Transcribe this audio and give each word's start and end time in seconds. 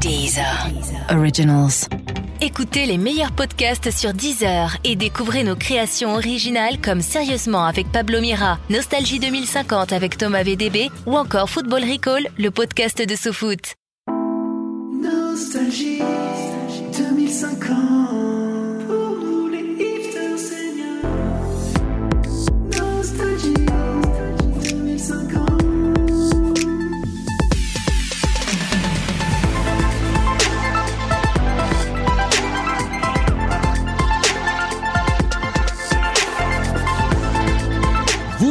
Deezer. 0.00 0.68
Originals. 1.10 1.88
Écoutez 2.40 2.86
les 2.86 2.98
meilleurs 2.98 3.32
podcasts 3.32 3.90
sur 3.90 4.12
Deezer 4.12 4.76
et 4.82 4.96
découvrez 4.96 5.44
nos 5.44 5.54
créations 5.54 6.14
originales 6.14 6.80
comme 6.80 7.00
Sérieusement 7.00 7.64
avec 7.66 7.90
Pablo 7.92 8.20
Mira, 8.20 8.58
Nostalgie 8.68 9.20
2050 9.20 9.92
avec 9.92 10.18
Thomas 10.18 10.42
VDB 10.42 10.90
ou 11.06 11.16
encore 11.16 11.48
Football 11.48 11.84
Recall, 11.84 12.26
le 12.36 12.50
podcast 12.50 13.00
de 13.06 13.14
SoFoot. 13.14 13.74
Nostalgie 15.00 16.02
2050 16.98 18.41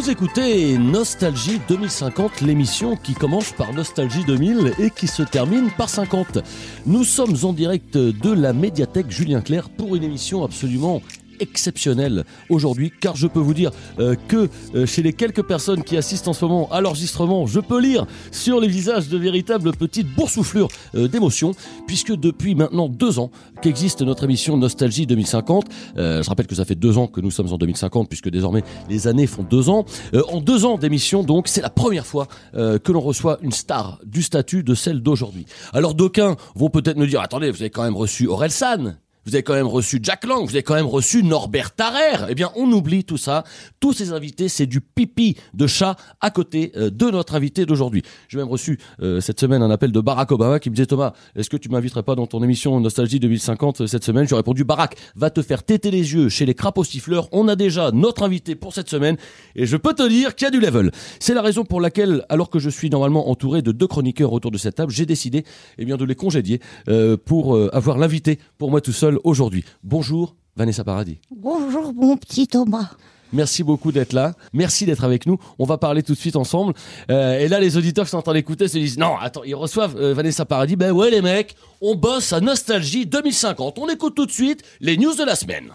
Vous 0.01 0.09
écoutez 0.09 0.79
Nostalgie 0.79 1.61
2050, 1.67 2.41
l'émission 2.41 2.95
qui 2.95 3.13
commence 3.13 3.51
par 3.51 3.71
Nostalgie 3.71 4.25
2000 4.25 4.73
et 4.79 4.89
qui 4.89 5.05
se 5.05 5.21
termine 5.21 5.69
par 5.77 5.89
50. 5.89 6.39
Nous 6.87 7.03
sommes 7.03 7.35
en 7.43 7.53
direct 7.53 7.95
de 7.99 8.31
la 8.31 8.51
médiathèque 8.51 9.11
Julien 9.11 9.41
Clerc 9.41 9.69
pour 9.69 9.95
une 9.95 10.01
émission 10.03 10.43
absolument 10.43 11.03
exceptionnelle 11.41 12.23
aujourd'hui 12.49 12.91
car 12.99 13.15
je 13.15 13.27
peux 13.27 13.39
vous 13.39 13.53
dire 13.53 13.71
euh, 13.99 14.15
que 14.27 14.49
euh, 14.75 14.85
chez 14.85 15.01
les 15.01 15.13
quelques 15.13 15.43
personnes 15.43 15.83
qui 15.83 15.97
assistent 15.97 16.27
en 16.27 16.33
ce 16.33 16.45
moment 16.45 16.69
à 16.71 16.81
l'enregistrement 16.81 17.45
je 17.47 17.59
peux 17.59 17.79
lire 17.79 18.05
sur 18.31 18.59
les 18.59 18.67
visages 18.67 19.09
de 19.09 19.17
véritables 19.17 19.71
petites 19.73 20.07
boursouflures 20.07 20.69
euh, 20.95 21.07
d'émotions 21.07 21.53
puisque 21.87 22.13
depuis 22.15 22.55
maintenant 22.55 22.87
deux 22.87 23.19
ans 23.19 23.31
qu'existe 23.61 24.01
notre 24.01 24.23
émission 24.23 24.57
Nostalgie 24.57 25.05
2050 25.05 25.65
Euh, 25.97 26.23
je 26.23 26.29
rappelle 26.29 26.47
que 26.47 26.55
ça 26.55 26.65
fait 26.65 26.75
deux 26.75 26.97
ans 26.97 27.07
que 27.07 27.21
nous 27.21 27.31
sommes 27.31 27.51
en 27.51 27.57
2050 27.57 28.07
puisque 28.09 28.29
désormais 28.29 28.63
les 28.89 29.07
années 29.07 29.27
font 29.27 29.43
deux 29.43 29.69
ans. 29.69 29.85
Euh, 30.13 30.23
en 30.29 30.41
deux 30.41 30.65
ans 30.65 30.77
d'émission 30.77 31.23
donc 31.23 31.47
c'est 31.47 31.61
la 31.61 31.69
première 31.69 32.05
fois 32.05 32.27
euh, 32.55 32.79
que 32.79 32.91
l'on 32.91 33.01
reçoit 33.01 33.37
une 33.41 33.51
star 33.51 33.99
du 34.05 34.21
statut 34.21 34.63
de 34.63 34.75
celle 34.75 35.01
d'aujourd'hui. 35.01 35.45
Alors 35.73 35.93
d'aucuns 35.95 36.35
vont 36.55 36.69
peut-être 36.69 36.97
me 36.97 37.07
dire 37.07 37.21
attendez 37.21 37.51
vous 37.51 37.61
avez 37.61 37.69
quand 37.69 37.83
même 37.83 37.95
reçu 37.95 38.27
Aurel 38.27 38.51
San 38.51 38.97
vous 39.25 39.35
avez 39.35 39.43
quand 39.43 39.53
même 39.53 39.67
reçu 39.67 39.99
Jack 40.01 40.25
Lang, 40.25 40.43
vous 40.43 40.55
avez 40.55 40.63
quand 40.63 40.75
même 40.75 40.85
reçu 40.85 41.23
Norbert 41.23 41.71
Tarrer. 41.71 42.25
Eh 42.29 42.35
bien, 42.35 42.51
on 42.55 42.71
oublie 42.71 43.03
tout 43.03 43.17
ça. 43.17 43.43
Tous 43.79 43.93
ces 43.93 44.13
invités, 44.13 44.49
c'est 44.49 44.65
du 44.65 44.81
pipi 44.81 45.37
de 45.53 45.67
chat 45.67 45.95
à 46.21 46.31
côté 46.31 46.71
euh, 46.75 46.89
de 46.89 47.09
notre 47.09 47.35
invité 47.35 47.65
d'aujourd'hui. 47.65 48.03
J'ai 48.27 48.37
même 48.37 48.47
reçu 48.47 48.79
euh, 49.01 49.21
cette 49.21 49.39
semaine 49.39 49.61
un 49.61 49.71
appel 49.71 49.91
de 49.91 49.99
Barack 49.99 50.31
Obama 50.31 50.59
qui 50.59 50.69
me 50.69 50.75
disait 50.75 50.85
Thomas, 50.85 51.13
est-ce 51.35 51.49
que 51.49 51.57
tu 51.57 51.69
m'inviterais 51.69 52.03
pas 52.03 52.15
dans 52.15 52.27
ton 52.27 52.43
émission 52.43 52.79
Nostalgie 52.79 53.19
2050 53.19 53.81
euh, 53.81 53.87
cette 53.87 54.03
semaine? 54.03 54.27
J'ai 54.27 54.35
répondu 54.35 54.63
Barack, 54.63 54.97
va 55.15 55.29
te 55.29 55.41
faire 55.41 55.63
téter 55.63 55.91
les 55.91 56.13
yeux 56.13 56.29
chez 56.29 56.45
les 56.45 56.55
crapauds 56.55 56.83
siffleurs. 56.83 57.27
On 57.31 57.47
a 57.47 57.55
déjà 57.55 57.91
notre 57.91 58.23
invité 58.23 58.55
pour 58.55 58.73
cette 58.73 58.89
semaine 58.89 59.17
et 59.55 59.65
je 59.65 59.77
peux 59.77 59.93
te 59.93 60.07
dire 60.07 60.35
qu'il 60.35 60.45
y 60.45 60.47
a 60.47 60.51
du 60.51 60.59
level. 60.59 60.91
C'est 61.19 61.33
la 61.33 61.41
raison 61.41 61.63
pour 61.63 61.81
laquelle, 61.81 62.25
alors 62.29 62.49
que 62.49 62.59
je 62.59 62.69
suis 62.69 62.89
normalement 62.89 63.29
entouré 63.29 63.61
de 63.61 63.71
deux 63.71 63.87
chroniqueurs 63.87 64.33
autour 64.33 64.51
de 64.51 64.57
cette 64.57 64.75
table, 64.75 64.91
j'ai 64.91 65.05
décidé 65.05 65.45
eh 65.77 65.85
bien 65.85 65.97
de 65.97 66.05
les 66.05 66.15
congédier 66.15 66.59
euh, 66.87 67.17
pour 67.17 67.55
euh, 67.55 67.69
avoir 67.73 67.97
l'invité 67.97 68.39
pour 68.57 68.71
moi 68.71 68.81
tout 68.81 68.91
seul 68.91 69.10
aujourd'hui. 69.23 69.63
Bonjour 69.83 70.35
Vanessa 70.55 70.83
Paradis. 70.83 71.19
Bonjour 71.35 71.93
mon 71.93 72.17
petit 72.17 72.47
Thomas. 72.47 72.91
Merci 73.33 73.63
beaucoup 73.63 73.91
d'être 73.91 74.13
là. 74.13 74.33
Merci 74.53 74.85
d'être 74.85 75.03
avec 75.03 75.25
nous. 75.25 75.37
On 75.57 75.65
va 75.65 75.77
parler 75.77 76.03
tout 76.03 76.13
de 76.13 76.17
suite 76.17 76.35
ensemble. 76.35 76.73
Euh, 77.09 77.39
et 77.39 77.47
là, 77.47 77.59
les 77.59 77.77
auditeurs 77.77 78.05
qui 78.05 78.11
sont 78.11 78.17
en 78.17 78.21
train 78.21 78.33
d'écouter 78.33 78.67
se 78.67 78.77
disent 78.77 78.97
non, 78.97 79.15
attends, 79.17 79.43
ils 79.43 79.55
reçoivent 79.55 79.95
euh, 79.97 80.13
Vanessa 80.13 80.45
Paradis. 80.45 80.75
Ben 80.75 80.91
ouais, 80.91 81.09
les 81.09 81.21
mecs, 81.21 81.55
on 81.79 81.95
bosse 81.95 82.33
à 82.33 82.41
Nostalgie 82.41 83.05
2050. 83.05 83.79
On 83.79 83.87
écoute 83.89 84.15
tout 84.15 84.25
de 84.25 84.31
suite 84.31 84.63
les 84.81 84.97
news 84.97 85.15
de 85.15 85.23
la 85.23 85.35
semaine. 85.35 85.71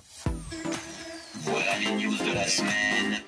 Voilà 1.42 1.78
les 1.80 2.04
news 2.04 2.12
de 2.12 2.34
la 2.34 2.46
semaine. 2.46 3.25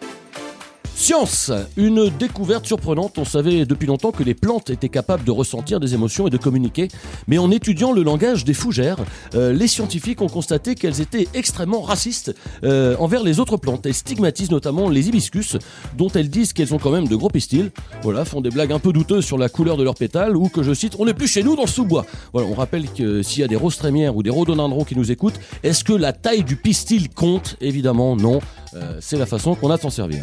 Science, 0.99 1.53
une 1.77 2.11
découverte 2.11 2.67
surprenante. 2.67 3.19
On 3.19 3.25
savait 3.25 3.65
depuis 3.65 3.87
longtemps 3.87 4.11
que 4.11 4.25
les 4.25 4.35
plantes 4.35 4.69
étaient 4.69 4.89
capables 4.89 5.23
de 5.23 5.31
ressentir 5.31 5.79
des 5.79 5.95
émotions 5.95 6.27
et 6.27 6.31
de 6.31 6.37
communiquer. 6.37 6.89
Mais 7.29 7.39
en 7.39 7.53
étudiant 7.53 7.93
le 7.93 8.03
langage 8.03 8.45
des 8.45 8.53
fougères, 8.53 8.97
euh, 9.37 9.53
les 9.53 9.69
scientifiques 9.69 10.21
ont 10.23 10.29
constaté 10.29 10.75
qu'elles 10.75 11.01
étaient 11.01 11.29
extrêmement 11.35 11.83
racistes 11.83 12.35
euh, 12.65 12.97
envers 12.99 13.23
les 13.23 13.39
autres 13.39 13.57
plantes. 13.57 13.87
Elles 13.87 13.95
stigmatisent 13.95 14.51
notamment 14.51 14.89
les 14.89 15.07
hibiscus, 15.09 15.57
dont 15.97 16.09
elles 16.09 16.31
disent 16.31 16.53
qu'elles 16.53 16.75
ont 16.75 16.79
quand 16.79 16.91
même 16.91 17.07
de 17.07 17.15
gros 17.15 17.31
pistils. 17.31 17.71
Voilà, 18.03 18.25
font 18.25 18.41
des 18.41 18.51
blagues 18.51 18.73
un 18.73 18.81
peu 18.81 18.93
douteuses 18.93 19.25
sur 19.25 19.39
la 19.39 19.49
couleur 19.49 19.77
de 19.77 19.85
leurs 19.85 19.95
pétales, 19.95 20.37
ou 20.37 20.49
que 20.49 20.65
je 20.65 20.75
cite, 20.75 20.97
on 20.99 21.05
n'est 21.05 21.15
plus 21.15 21.29
chez 21.29 21.45
nous 21.45 21.55
dans 21.55 21.63
le 21.63 21.69
sous-bois. 21.69 22.07
Voilà, 22.33 22.49
on 22.49 22.55
rappelle 22.55 22.91
que 22.91 23.23
s'il 23.23 23.43
y 23.43 23.45
a 23.45 23.49
des 23.49 23.57
roses 23.57 23.77
trémières 23.77 24.17
ou 24.17 24.25
des 24.25 24.31
rhododendrons 24.31 24.83
qui 24.83 24.97
nous 24.97 25.13
écoutent, 25.13 25.39
est-ce 25.63 25.85
que 25.85 25.93
la 25.93 26.13
taille 26.13 26.43
du 26.43 26.57
pistil 26.57 27.09
compte? 27.09 27.57
Évidemment, 27.61 28.17
non. 28.17 28.41
Euh, 28.75 28.99
c'est 29.01 29.17
la 29.17 29.27
façon 29.27 29.55
qu'on 29.55 29.71
a 29.71 29.77
de 29.77 29.83
s'en 29.83 29.91
servir. 29.91 30.23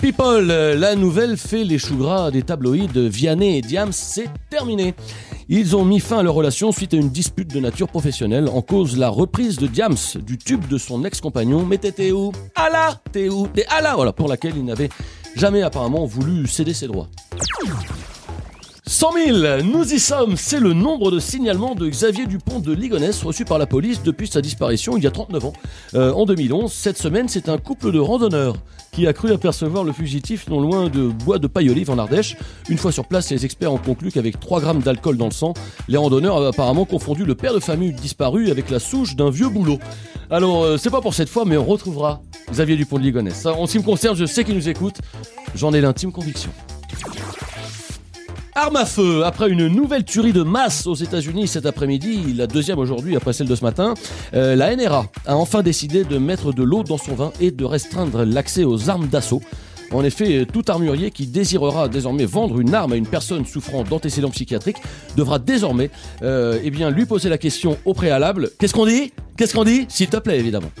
People, 0.00 0.50
euh, 0.50 0.76
la 0.76 0.94
nouvelle 0.94 1.36
fait 1.36 1.64
les 1.64 1.78
choux 1.78 1.96
gras 1.96 2.30
des 2.30 2.42
tabloïds 2.42 2.88
Vianney 2.94 3.58
et 3.58 3.62
Diams, 3.62 3.90
c'est 3.92 4.28
terminé. 4.48 4.94
Ils 5.48 5.74
ont 5.74 5.84
mis 5.84 5.98
fin 5.98 6.18
à 6.18 6.22
leur 6.22 6.34
relation 6.34 6.70
suite 6.70 6.94
à 6.94 6.98
une 6.98 7.08
dispute 7.08 7.52
de 7.52 7.58
nature 7.58 7.88
professionnelle 7.88 8.48
en 8.48 8.62
cause 8.62 8.96
la 8.96 9.08
reprise 9.08 9.56
de 9.56 9.66
Diams 9.66 9.96
du 10.24 10.38
tube 10.38 10.68
de 10.68 10.78
son 10.78 11.04
ex-compagnon 11.04 11.64
Mais 11.64 11.78
t'étais 11.78 12.12
où? 12.12 12.32
Ah 12.54 12.68
là 12.70 13.00
T'es 13.10 13.28
où? 13.28 13.48
T'es 13.48 13.64
ah 13.70 13.80
là 13.80 13.94
Voilà, 13.96 14.12
pour 14.12 14.28
laquelle 14.28 14.52
il 14.56 14.64
n'avait 14.64 14.90
jamais 15.34 15.62
apparemment 15.62 16.04
voulu 16.04 16.46
céder 16.46 16.74
ses 16.74 16.86
droits. 16.86 17.08
100 18.88 19.12
000, 19.12 19.62
nous 19.64 19.92
y 19.92 19.98
sommes, 19.98 20.38
c'est 20.38 20.60
le 20.60 20.72
nombre 20.72 21.10
de 21.10 21.18
signalements 21.18 21.74
de 21.74 21.86
Xavier 21.86 22.24
Dupont 22.24 22.58
de 22.58 22.72
Ligonnès 22.72 23.22
reçus 23.22 23.44
par 23.44 23.58
la 23.58 23.66
police 23.66 24.02
depuis 24.02 24.28
sa 24.28 24.40
disparition 24.40 24.96
il 24.96 25.04
y 25.04 25.06
a 25.06 25.10
39 25.10 25.44
ans. 25.44 25.52
Euh, 25.92 26.10
en 26.12 26.24
2011, 26.24 26.72
cette 26.72 26.96
semaine, 26.96 27.28
c'est 27.28 27.50
un 27.50 27.58
couple 27.58 27.92
de 27.92 27.98
randonneurs 27.98 28.56
qui 28.92 29.06
a 29.06 29.12
cru 29.12 29.30
apercevoir 29.30 29.84
le 29.84 29.92
fugitif 29.92 30.48
non 30.48 30.58
loin 30.58 30.88
de 30.88 31.02
Bois 31.02 31.38
de 31.38 31.46
Paille-Olive 31.46 31.90
en 31.90 31.98
Ardèche. 31.98 32.36
Une 32.70 32.78
fois 32.78 32.90
sur 32.90 33.04
place, 33.04 33.30
les 33.30 33.44
experts 33.44 33.74
ont 33.74 33.78
conclu 33.78 34.10
qu'avec 34.10 34.40
3 34.40 34.62
grammes 34.62 34.80
d'alcool 34.80 35.18
dans 35.18 35.26
le 35.26 35.32
sang, 35.32 35.52
les 35.88 35.98
randonneurs 35.98 36.38
avaient 36.38 36.46
apparemment 36.46 36.86
confondu 36.86 37.26
le 37.26 37.34
père 37.34 37.52
de 37.52 37.60
famille 37.60 37.92
disparu 37.92 38.50
avec 38.50 38.70
la 38.70 38.78
souche 38.78 39.16
d'un 39.16 39.28
vieux 39.28 39.50
boulot. 39.50 39.78
Alors, 40.30 40.64
euh, 40.64 40.78
c'est 40.78 40.90
pas 40.90 41.02
pour 41.02 41.12
cette 41.12 41.28
fois, 41.28 41.44
mais 41.44 41.58
on 41.58 41.64
retrouvera 41.66 42.22
Xavier 42.50 42.76
Dupont 42.76 42.96
de 42.96 43.02
Ligonnès. 43.02 43.44
En 43.44 43.66
ce 43.66 43.72
qui 43.72 43.78
me 43.80 43.84
concerne, 43.84 44.16
je 44.16 44.24
sais 44.24 44.44
qu'il 44.44 44.54
nous 44.54 44.70
écoute, 44.70 44.96
j'en 45.54 45.74
ai 45.74 45.82
l'intime 45.82 46.10
conviction. 46.10 46.50
Arme 48.60 48.74
à 48.74 48.86
feu, 48.86 49.24
après 49.24 49.48
une 49.48 49.68
nouvelle 49.68 50.02
tuerie 50.02 50.32
de 50.32 50.42
masse 50.42 50.88
aux 50.88 50.96
États-Unis 50.96 51.46
cet 51.46 51.64
après-midi, 51.64 52.34
la 52.34 52.48
deuxième 52.48 52.80
aujourd'hui 52.80 53.14
après 53.14 53.32
celle 53.32 53.46
de 53.46 53.54
ce 53.54 53.62
matin, 53.62 53.94
euh, 54.34 54.56
la 54.56 54.74
NRA 54.74 55.06
a 55.26 55.36
enfin 55.36 55.62
décidé 55.62 56.02
de 56.02 56.18
mettre 56.18 56.52
de 56.52 56.64
l'eau 56.64 56.82
dans 56.82 56.98
son 56.98 57.14
vin 57.14 57.32
et 57.38 57.52
de 57.52 57.64
restreindre 57.64 58.24
l'accès 58.24 58.64
aux 58.64 58.90
armes 58.90 59.06
d'assaut. 59.06 59.42
En 59.92 60.02
effet, 60.02 60.44
tout 60.52 60.64
armurier 60.66 61.12
qui 61.12 61.28
désirera 61.28 61.88
désormais 61.88 62.24
vendre 62.24 62.58
une 62.58 62.74
arme 62.74 62.94
à 62.94 62.96
une 62.96 63.06
personne 63.06 63.46
souffrant 63.46 63.84
d'antécédents 63.84 64.30
psychiatriques 64.30 64.78
devra 65.16 65.38
désormais 65.38 65.88
euh, 66.22 66.58
eh 66.60 66.70
lui 66.70 67.06
poser 67.06 67.28
la 67.28 67.38
question 67.38 67.78
au 67.84 67.94
préalable. 67.94 68.50
Qu'est-ce 68.58 68.74
qu'on 68.74 68.86
dit? 68.86 69.12
Qu'est-ce 69.36 69.54
qu'on 69.54 69.62
dit? 69.62 69.86
S'il 69.88 70.08
te 70.08 70.16
plaît, 70.16 70.40
évidemment. 70.40 70.72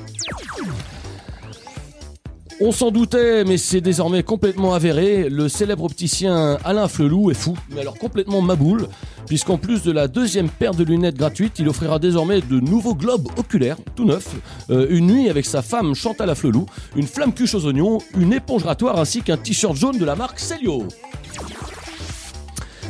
On 2.60 2.72
s'en 2.72 2.90
doutait, 2.90 3.44
mais 3.44 3.56
c'est 3.56 3.80
désormais 3.80 4.24
complètement 4.24 4.74
avéré. 4.74 5.28
Le 5.28 5.48
célèbre 5.48 5.84
opticien 5.84 6.58
Alain 6.64 6.88
Flelou 6.88 7.30
est 7.30 7.34
fou, 7.34 7.56
mais 7.70 7.82
alors 7.82 7.96
complètement 7.96 8.42
maboule, 8.42 8.88
puisqu'en 9.28 9.58
plus 9.58 9.84
de 9.84 9.92
la 9.92 10.08
deuxième 10.08 10.48
paire 10.48 10.74
de 10.74 10.82
lunettes 10.82 11.16
gratuites, 11.16 11.60
il 11.60 11.68
offrira 11.68 12.00
désormais 12.00 12.40
de 12.40 12.58
nouveaux 12.58 12.96
globes 12.96 13.28
oculaires, 13.36 13.76
tout 13.94 14.04
neufs, 14.04 14.34
euh, 14.70 14.88
une 14.90 15.06
nuit 15.06 15.30
avec 15.30 15.46
sa 15.46 15.62
femme 15.62 15.94
Chantal 15.94 16.34
Flelou, 16.34 16.66
une 16.96 17.06
flamme 17.06 17.32
cuche 17.32 17.54
aux 17.54 17.64
oignons, 17.64 17.98
une 18.18 18.32
éponge 18.32 18.64
ratoire 18.64 18.98
ainsi 18.98 19.22
qu'un 19.22 19.36
t-shirt 19.36 19.76
jaune 19.76 19.98
de 19.98 20.04
la 20.04 20.16
marque 20.16 20.40
Celio. 20.40 20.88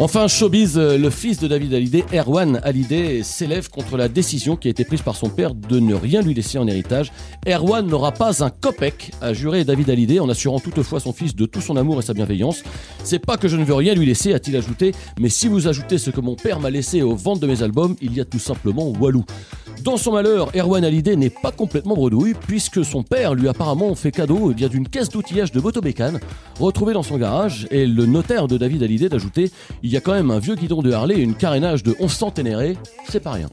Enfin, 0.01 0.29
showbiz, 0.29 0.79
euh, 0.79 0.97
le 0.97 1.11
fils 1.11 1.41
de 1.41 1.49
David 1.49 1.75
Hallyday, 1.75 2.05
Erwan 2.15 2.61
Hallyday, 2.63 3.25
s'élève 3.25 3.69
contre 3.69 3.97
la 3.97 4.09
décision 4.09 4.55
qui 4.55 4.69
a 4.69 4.71
été 4.71 4.85
prise 4.85 5.03
par 5.03 5.17
son 5.17 5.29
père 5.29 5.55
de 5.55 5.81
ne 5.81 5.93
rien 5.93 6.23
lui 6.23 6.35
laisser 6.35 6.57
en 6.57 6.69
héritage. 6.69 7.11
Erwan 7.49 7.85
n'aura 7.85 8.13
pas 8.13 8.45
un 8.45 8.51
copec, 8.51 9.11
a 9.21 9.33
juré 9.33 9.65
David 9.65 9.91
Hallyday 9.91 10.21
en 10.21 10.29
assurant 10.29 10.61
toutefois 10.61 11.01
son 11.01 11.13
fils 11.13 11.35
de 11.35 11.47
tout 11.47 11.61
son 11.61 11.77
amour 11.77 11.99
et 11.99 12.03
sa 12.03 12.15
bienveillance. 12.15 12.63
C'est 13.03 13.19
pas 13.19 13.37
que 13.37 13.49
je 13.49 13.57
ne 13.57 13.65
veux 13.65 13.75
rien 13.75 13.97
lui 13.97 14.07
laisser, 14.07 14.33
a-t-il 14.35 14.57
ajouté, 14.57 14.93
mais 15.19 15.31
si 15.31 15.49
vous 15.49 15.67
ajoutez 15.67 15.99
ce 15.99 16.11
que 16.11 16.21
mon 16.21 16.37
père 16.37 16.61
m'a 16.61 16.71
laissé 16.71 17.03
aux 17.03 17.17
ventes 17.17 17.41
de 17.41 17.49
mes 17.49 17.65
albums, 17.65 17.97
il 18.01 18.15
y 18.15 18.21
a 18.21 18.25
tout 18.25 18.39
simplement 18.39 18.93
Walou. 19.01 19.25
Dans 19.89 19.97
son 19.97 20.13
malheur, 20.13 20.55
Erwan 20.55 20.85
Hallyday 20.85 21.17
n'est 21.17 21.31
pas 21.31 21.51
complètement 21.51 21.95
bredouille, 21.95 22.35
puisque 22.35 22.85
son 22.85 23.03
père 23.03 23.35
lui 23.35 23.47
a 23.47 23.53
apparemment 23.53 23.95
fait 23.95 24.11
cadeau 24.11 24.51
eh 24.51 24.55
bien, 24.55 24.69
d'une 24.69 24.87
caisse 24.87 25.09
d'outillage 25.09 25.51
de 25.51 25.63
motobécane, 25.63 26.21
retrouvée 26.61 26.93
dans 26.93 27.03
son 27.03 27.17
garage, 27.17 27.67
et 27.71 27.87
le 27.87 28.05
notaire 28.05 28.49
de 28.49 28.59
David 28.59 28.83
Hallyday 28.83 29.09
d'ajouter 29.09 29.51
il 29.83 29.91
y 29.91 29.97
a 29.97 30.03
quand 30.03 30.13
même 30.13 30.31
un 30.31 30.41
vieux 30.41 30.57
guidon 30.57 30.83
de 30.83 30.93
Harley 30.93 31.15
et 31.15 31.23
une 31.23 31.35
carénage 31.35 31.85
de 31.85 31.97
11 32.01 32.13
centénérés, 32.13 32.77
c'est 33.09 33.21
pas 33.21 33.31
rien. 33.31 33.49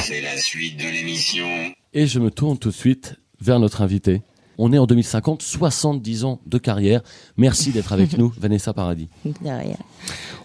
C'est 0.00 0.22
la 0.22 0.38
suite 0.38 0.78
de 0.78 0.90
l'émission. 0.90 1.46
Et 1.92 2.06
je 2.06 2.18
me 2.18 2.30
tourne 2.30 2.56
tout 2.56 2.70
de 2.70 2.74
suite 2.74 3.16
vers 3.42 3.60
notre 3.60 3.82
invité. 3.82 4.22
On 4.58 4.72
est 4.72 4.78
en 4.78 4.86
2050, 4.86 5.42
70 5.42 6.24
ans 6.24 6.40
de 6.46 6.58
carrière. 6.58 7.02
Merci 7.36 7.72
d'être 7.72 7.92
avec 7.92 8.16
nous, 8.18 8.32
Vanessa 8.38 8.72
Paradis. 8.72 9.08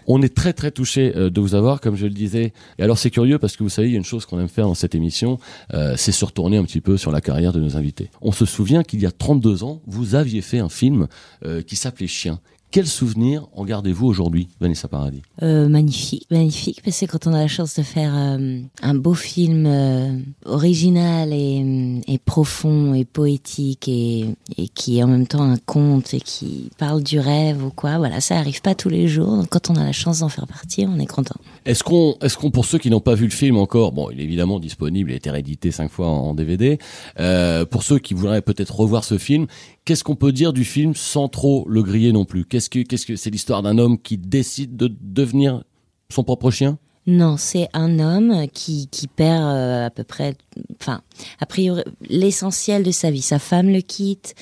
On 0.06 0.20
est 0.22 0.34
très 0.34 0.52
très 0.52 0.70
touché 0.70 1.12
euh, 1.16 1.30
de 1.30 1.40
vous 1.40 1.54
avoir, 1.54 1.80
comme 1.80 1.96
je 1.96 2.06
le 2.06 2.12
disais. 2.12 2.52
Et 2.78 2.82
alors 2.82 2.98
c'est 2.98 3.10
curieux 3.10 3.38
parce 3.38 3.56
que 3.56 3.62
vous 3.62 3.68
savez, 3.68 3.88
il 3.88 3.92
y 3.92 3.94
a 3.94 3.98
une 3.98 4.04
chose 4.04 4.26
qu'on 4.26 4.40
aime 4.40 4.48
faire 4.48 4.66
dans 4.66 4.74
cette 4.74 4.94
émission, 4.94 5.38
euh, 5.74 5.94
c'est 5.96 6.12
se 6.12 6.24
retourner 6.24 6.56
un 6.56 6.64
petit 6.64 6.80
peu 6.80 6.96
sur 6.96 7.10
la 7.12 7.20
carrière 7.20 7.52
de 7.52 7.60
nos 7.60 7.76
invités. 7.76 8.10
On 8.20 8.32
se 8.32 8.44
souvient 8.44 8.82
qu'il 8.82 9.00
y 9.00 9.06
a 9.06 9.12
32 9.12 9.64
ans, 9.64 9.80
vous 9.86 10.14
aviez 10.14 10.40
fait 10.40 10.58
un 10.58 10.68
film 10.68 11.06
euh, 11.44 11.62
qui 11.62 11.76
s'appelait 11.76 12.06
Chien. 12.06 12.40
Quel 12.72 12.86
souvenir 12.86 13.48
en 13.54 13.66
gardez-vous 13.66 14.06
aujourd'hui, 14.06 14.48
Vanessa 14.58 14.88
Paradis? 14.88 15.20
Euh, 15.42 15.68
magnifique, 15.68 16.26
magnifique, 16.30 16.80
parce 16.82 17.00
que 17.00 17.04
quand 17.04 17.26
on 17.26 17.34
a 17.34 17.38
la 17.38 17.46
chance 17.46 17.74
de 17.74 17.82
faire 17.82 18.14
euh, 18.16 18.60
un 18.80 18.94
beau 18.94 19.12
film 19.12 19.66
euh, 19.66 20.18
original 20.46 21.34
et, 21.34 22.02
et 22.06 22.16
profond 22.16 22.94
et 22.94 23.04
poétique 23.04 23.88
et, 23.88 24.24
et 24.56 24.68
qui 24.68 24.98
est 24.98 25.02
en 25.02 25.08
même 25.08 25.26
temps 25.26 25.42
un 25.42 25.58
conte 25.58 26.14
et 26.14 26.20
qui 26.20 26.70
parle 26.78 27.02
du 27.02 27.20
rêve 27.20 27.62
ou 27.62 27.68
quoi, 27.68 27.98
voilà, 27.98 28.22
ça 28.22 28.38
arrive 28.38 28.62
pas 28.62 28.74
tous 28.74 28.88
les 28.88 29.06
jours. 29.06 29.36
Donc 29.36 29.50
quand 29.50 29.68
on 29.68 29.76
a 29.76 29.84
la 29.84 29.92
chance 29.92 30.20
d'en 30.20 30.30
faire 30.30 30.46
partie, 30.46 30.86
on 30.88 30.98
est 30.98 31.04
content. 31.04 31.36
Est-ce 31.64 31.84
qu'on, 31.84 32.16
est-ce 32.20 32.36
qu'on, 32.36 32.50
pour 32.50 32.64
ceux 32.64 32.78
qui 32.78 32.90
n'ont 32.90 33.00
pas 33.00 33.14
vu 33.14 33.24
le 33.24 33.30
film 33.30 33.56
encore, 33.56 33.92
bon, 33.92 34.10
il 34.10 34.20
est 34.20 34.24
évidemment 34.24 34.58
disponible, 34.58 35.10
il 35.10 35.14
a 35.14 35.16
été 35.16 35.30
réédité 35.30 35.70
cinq 35.70 35.90
fois 35.90 36.08
en, 36.08 36.28
en 36.28 36.34
DVD. 36.34 36.78
Euh, 37.20 37.64
pour 37.64 37.82
ceux 37.82 37.98
qui 37.98 38.14
voudraient 38.14 38.42
peut-être 38.42 38.74
revoir 38.74 39.04
ce 39.04 39.18
film, 39.18 39.46
qu'est-ce 39.84 40.02
qu'on 40.02 40.16
peut 40.16 40.32
dire 40.32 40.52
du 40.52 40.64
film 40.64 40.94
sans 40.94 41.28
trop 41.28 41.64
le 41.68 41.82
griller 41.82 42.12
non 42.12 42.24
plus? 42.24 42.44
Qu'est-ce 42.44 42.68
que, 42.68 42.80
qu'est-ce 42.80 43.06
que 43.06 43.16
c'est 43.16 43.30
l'histoire 43.30 43.62
d'un 43.62 43.78
homme 43.78 43.98
qui 44.00 44.18
décide 44.18 44.76
de 44.76 44.92
devenir 45.00 45.62
son 46.10 46.24
propre 46.24 46.50
chien? 46.50 46.78
Non, 47.06 47.36
c'est 47.36 47.68
un 47.72 47.98
homme 47.98 48.46
qui, 48.52 48.86
qui 48.86 49.08
perd 49.08 49.42
euh, 49.42 49.86
à 49.86 49.90
peu 49.90 50.04
près, 50.04 50.36
enfin, 50.80 51.00
a 51.40 51.46
priori, 51.46 51.82
l'essentiel 52.08 52.84
de 52.84 52.92
sa 52.92 53.10
vie. 53.10 53.22
Sa 53.22 53.40
femme 53.40 53.70
le 53.70 53.80
quitte, 53.80 54.36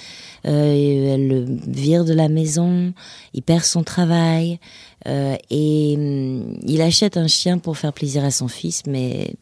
euh, 0.46 1.14
elle 1.14 1.28
le 1.28 1.46
vire 1.66 2.04
de 2.04 2.12
la 2.12 2.28
maison, 2.28 2.92
il 3.32 3.42
perd 3.42 3.64
son 3.64 3.82
travail 3.82 4.58
euh, 5.08 5.36
et 5.48 5.94
hum, 5.96 6.58
il 6.66 6.82
achète 6.82 7.16
un 7.16 7.28
chien 7.28 7.56
pour 7.56 7.78
faire 7.78 7.94
plaisir 7.94 8.26
à 8.26 8.30
son 8.30 8.48
fils, 8.48 8.82
mais 8.86 9.32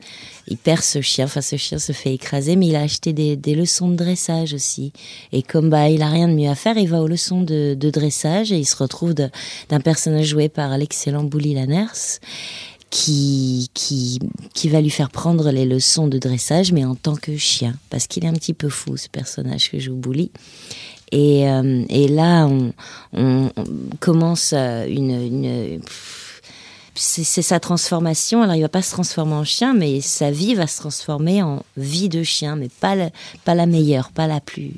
il 0.46 0.56
perd 0.56 0.82
ce 0.82 1.00
chien. 1.00 1.24
Enfin, 1.24 1.40
ce 1.40 1.56
chien 1.56 1.80
se 1.80 1.90
fait 1.90 2.14
écraser, 2.14 2.54
mais 2.54 2.68
il 2.68 2.76
a 2.76 2.82
acheté 2.82 3.12
des, 3.12 3.34
des 3.34 3.56
leçons 3.56 3.88
de 3.88 3.96
dressage 3.96 4.54
aussi. 4.54 4.92
Et 5.32 5.42
comme 5.42 5.70
bah 5.70 5.88
il 5.88 6.02
a 6.02 6.08
rien 6.08 6.28
de 6.28 6.34
mieux 6.34 6.50
à 6.50 6.54
faire, 6.54 6.78
il 6.78 6.88
va 6.88 7.02
aux 7.02 7.08
leçons 7.08 7.42
de, 7.42 7.74
de 7.74 7.90
dressage 7.90 8.52
et 8.52 8.58
il 8.58 8.64
se 8.64 8.76
retrouve 8.76 9.14
d'un 9.14 9.80
personnage 9.80 10.26
joué 10.26 10.48
par 10.48 10.78
l'excellent 10.78 11.24
Bouli 11.24 11.54
Lanners 11.54 12.20
qui, 12.90 13.70
qui, 13.74 14.18
qui 14.54 14.68
va 14.68 14.80
lui 14.80 14.90
faire 14.90 15.10
prendre 15.10 15.50
les 15.50 15.64
leçons 15.66 16.08
de 16.08 16.18
dressage, 16.18 16.72
mais 16.72 16.84
en 16.84 16.94
tant 16.94 17.16
que 17.16 17.36
chien, 17.36 17.74
parce 17.90 18.06
qu'il 18.06 18.24
est 18.24 18.28
un 18.28 18.34
petit 18.34 18.54
peu 18.54 18.68
fou, 18.68 18.96
ce 18.96 19.08
personnage 19.08 19.70
que 19.70 19.78
joue 19.78 19.94
Bouli. 19.94 20.30
Et, 21.12 21.48
euh, 21.48 21.84
et 21.88 22.08
là, 22.08 22.48
on, 23.12 23.50
commence 24.00 24.52
euh, 24.54 24.86
une... 24.86 25.10
une 25.10 25.80
c'est 27.00 27.42
sa 27.42 27.60
transformation. 27.60 28.42
Alors, 28.42 28.56
il 28.56 28.60
va 28.60 28.68
pas 28.68 28.82
se 28.82 28.90
transformer 28.90 29.34
en 29.34 29.44
chien, 29.44 29.72
mais 29.72 30.00
sa 30.00 30.32
vie 30.32 30.56
va 30.56 30.66
se 30.66 30.78
transformer 30.78 31.44
en 31.44 31.62
vie 31.76 32.08
de 32.08 32.24
chien, 32.24 32.56
mais 32.56 32.68
pas 32.80 32.96
pas 33.44 33.54
la 33.54 33.66
meilleure, 33.66 34.10
pas 34.10 34.26
la 34.26 34.40
plus, 34.40 34.72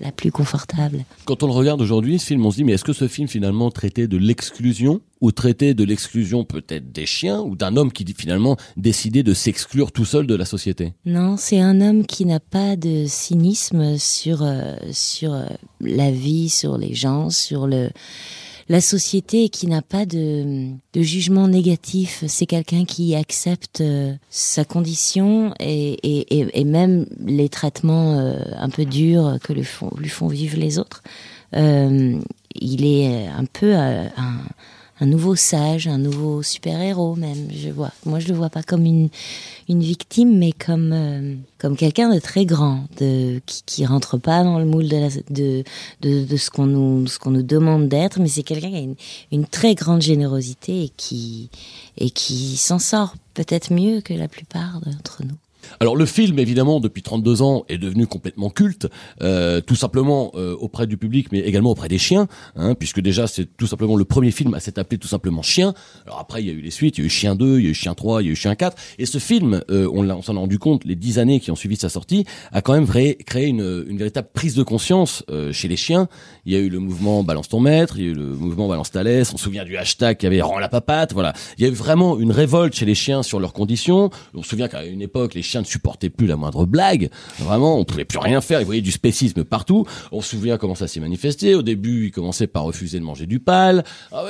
la 0.00 0.12
plus 0.12 0.30
confortable. 0.30 1.04
Quand 1.24 1.42
on 1.42 1.46
le 1.46 1.52
regarde 1.52 1.80
aujourd'hui, 1.80 2.18
ce 2.18 2.26
film, 2.26 2.44
on 2.44 2.50
se 2.50 2.56
dit, 2.56 2.64
mais 2.64 2.72
est-ce 2.72 2.84
que 2.84 2.92
ce 2.92 3.08
film 3.08 3.28
finalement 3.28 3.70
traitait 3.70 4.08
de 4.08 4.16
l'exclusion 4.16 5.00
ou 5.20 5.32
traitait 5.32 5.74
de 5.74 5.84
l'exclusion 5.84 6.44
peut-être 6.44 6.92
des 6.92 7.06
chiens 7.06 7.40
ou 7.40 7.56
d'un 7.56 7.76
homme 7.76 7.92
qui 7.92 8.04
finalement 8.16 8.56
décidait 8.76 9.22
de 9.22 9.34
s'exclure 9.34 9.92
tout 9.92 10.04
seul 10.04 10.26
de 10.26 10.34
la 10.34 10.44
société? 10.44 10.92
Non, 11.04 11.36
c'est 11.36 11.60
un 11.60 11.80
homme 11.80 12.04
qui 12.04 12.26
n'a 12.26 12.40
pas 12.40 12.76
de 12.76 13.04
cynisme 13.06 13.96
sur 13.98 14.42
euh, 14.42 14.74
sur 14.92 15.32
euh, 15.32 15.46
la 15.80 16.10
vie, 16.10 16.48
sur 16.48 16.78
les 16.78 16.94
gens, 16.94 17.30
sur 17.30 17.66
le 17.66 17.90
la 18.68 18.80
société 18.80 19.48
qui 19.48 19.66
n'a 19.66 19.82
pas 19.82 20.06
de, 20.06 20.70
de 20.92 21.02
jugement 21.02 21.48
négatif. 21.48 22.24
C'est 22.26 22.46
quelqu'un 22.46 22.84
qui 22.84 23.14
accepte 23.14 23.80
euh, 23.80 24.14
sa 24.28 24.64
condition 24.64 25.54
et, 25.60 25.92
et, 26.02 26.60
et, 26.60 26.64
même 26.64 27.06
les 27.24 27.48
traitements 27.48 28.18
euh, 28.18 28.40
un 28.56 28.68
peu 28.68 28.84
durs 28.84 29.38
que 29.42 29.52
lui 29.52 29.64
font, 29.64 29.90
lui 29.98 30.08
font 30.08 30.28
vivre 30.28 30.58
les 30.58 30.78
autres. 30.78 31.02
Euh, 31.54 32.18
il 32.54 32.84
est 32.84 33.26
un 33.28 33.44
peu 33.44 33.74
euh, 33.74 34.08
un, 34.16 34.38
un 35.00 35.06
nouveau 35.06 35.34
sage, 35.34 35.88
un 35.88 35.98
nouveau 35.98 36.42
super-héros 36.42 37.16
même, 37.16 37.48
je 37.50 37.68
vois. 37.68 37.92
Moi, 38.04 38.18
je 38.18 38.28
le 38.28 38.34
vois 38.34 38.48
pas 38.48 38.62
comme 38.62 38.86
une, 38.86 39.08
une 39.68 39.82
victime, 39.82 40.38
mais 40.38 40.52
comme, 40.52 40.92
euh, 40.92 41.34
comme 41.58 41.76
quelqu'un 41.76 42.14
de 42.14 42.18
très 42.18 42.46
grand, 42.46 42.84
de, 42.98 43.40
qui, 43.44 43.62
qui 43.66 43.86
rentre 43.86 44.16
pas 44.16 44.42
dans 44.42 44.58
le 44.58 44.64
moule 44.64 44.88
de, 44.88 44.96
la, 44.96 45.08
de, 45.30 45.64
de, 46.00 46.24
de 46.24 46.36
ce 46.36 46.50
qu'on 46.50 46.66
nous, 46.66 47.06
ce 47.06 47.18
qu'on 47.18 47.30
nous 47.30 47.42
demande 47.42 47.88
d'être, 47.88 48.20
mais 48.20 48.28
c'est 48.28 48.42
quelqu'un 48.42 48.70
qui 48.70 48.76
a 48.76 48.80
une, 48.80 48.96
une 49.32 49.46
très 49.46 49.74
grande 49.74 50.02
générosité 50.02 50.84
et 50.84 50.92
qui, 50.96 51.50
et 51.98 52.10
qui 52.10 52.56
s'en 52.56 52.78
sort 52.78 53.14
peut-être 53.34 53.72
mieux 53.72 54.00
que 54.00 54.14
la 54.14 54.28
plupart 54.28 54.80
d'entre 54.80 55.22
nous. 55.24 55.36
Alors 55.80 55.96
le 55.96 56.06
film, 56.06 56.38
évidemment, 56.38 56.80
depuis 56.80 57.02
32 57.02 57.42
ans, 57.42 57.64
est 57.68 57.78
devenu 57.78 58.06
complètement 58.06 58.50
culte, 58.50 58.88
euh, 59.22 59.60
tout 59.60 59.76
simplement 59.76 60.32
euh, 60.34 60.54
auprès 60.58 60.86
du 60.86 60.96
public, 60.96 61.28
mais 61.32 61.40
également 61.40 61.70
auprès 61.70 61.88
des 61.88 61.98
chiens, 61.98 62.28
hein, 62.56 62.74
puisque 62.74 63.00
déjà 63.00 63.26
c'est 63.26 63.46
tout 63.56 63.66
simplement 63.66 63.96
le 63.96 64.04
premier 64.04 64.30
film 64.30 64.54
à 64.54 64.60
s'être 64.60 64.78
appelé 64.78 64.98
tout 64.98 65.08
simplement 65.08 65.42
Chien. 65.42 65.74
Alors 66.06 66.18
après, 66.18 66.42
il 66.42 66.46
y 66.46 66.50
a 66.50 66.52
eu 66.52 66.60
les 66.60 66.70
suites, 66.70 66.98
il 66.98 67.02
y 67.02 67.04
a 67.04 67.06
eu 67.06 67.10
Chien 67.10 67.34
2, 67.34 67.58
il 67.58 67.64
y 67.64 67.68
a 67.68 67.70
eu 67.70 67.74
Chien 67.74 67.94
3, 67.94 68.22
il 68.22 68.26
y 68.26 68.28
a 68.28 68.32
eu 68.32 68.36
Chien 68.36 68.54
4, 68.54 68.76
et 68.98 69.06
ce 69.06 69.18
film, 69.18 69.62
euh, 69.70 69.88
on, 69.92 70.08
on 70.08 70.22
s'en 70.22 70.34
est 70.34 70.38
rendu 70.38 70.58
compte, 70.58 70.84
les 70.84 70.96
dix 70.96 71.18
années 71.18 71.40
qui 71.40 71.50
ont 71.50 71.56
suivi 71.56 71.76
sa 71.76 71.88
sortie, 71.88 72.24
a 72.52 72.62
quand 72.62 72.72
même 72.72 72.86
créé 72.86 73.46
une, 73.46 73.84
une 73.88 73.98
véritable 73.98 74.28
prise 74.32 74.54
de 74.54 74.62
conscience 74.62 75.24
euh, 75.30 75.52
chez 75.52 75.68
les 75.68 75.76
chiens. 75.76 76.08
Il 76.44 76.52
y 76.52 76.56
a 76.56 76.58
eu 76.58 76.68
le 76.68 76.78
mouvement 76.78 77.22
Balance 77.22 77.48
ton 77.48 77.60
maître, 77.60 77.98
il 77.98 78.04
y 78.04 78.08
a 78.08 78.10
eu 78.10 78.14
le 78.14 78.26
mouvement 78.26 78.68
Balance 78.68 78.90
ta 78.90 79.02
laisse, 79.02 79.32
on 79.32 79.36
se 79.36 79.44
souvient 79.44 79.64
du 79.64 79.76
hashtag 79.76 80.16
qui 80.16 80.26
avait 80.26 80.40
Rends 80.40 80.58
la 80.58 80.68
papate, 80.68 81.12
voilà. 81.12 81.32
Il 81.58 81.64
y 81.64 81.66
a 81.66 81.70
eu 81.70 81.74
vraiment 81.74 82.18
une 82.18 82.30
révolte 82.30 82.74
chez 82.74 82.84
les 82.84 82.94
chiens 82.94 83.22
sur 83.22 83.40
leurs 83.40 83.52
conditions. 83.52 84.10
On 84.34 84.42
se 84.42 84.50
souvient 84.50 84.68
qu'à 84.68 84.84
une 84.84 85.02
époque, 85.02 85.34
les 85.34 85.42
ne 85.60 85.66
supportaient 85.66 86.10
plus 86.10 86.26
la 86.26 86.36
moindre 86.36 86.66
blague. 86.66 87.10
Vraiment, 87.38 87.78
on 87.78 87.84
pouvait 87.84 88.04
plus 88.04 88.18
rien 88.18 88.40
faire. 88.40 88.60
Ils 88.60 88.66
voyaient 88.66 88.80
du 88.80 88.92
spécisme 88.92 89.44
partout. 89.44 89.86
On 90.12 90.20
se 90.20 90.30
souvient 90.30 90.56
comment 90.58 90.74
ça 90.74 90.88
s'est 90.88 91.00
manifesté. 91.00 91.54
Au 91.54 91.62
début, 91.62 92.06
ils 92.06 92.10
commençaient 92.12 92.46
par 92.46 92.64
refuser 92.64 92.98
de 92.98 93.04
manger 93.04 93.26
du 93.26 93.38
pal. 93.40 93.84
Ah. 94.12 94.24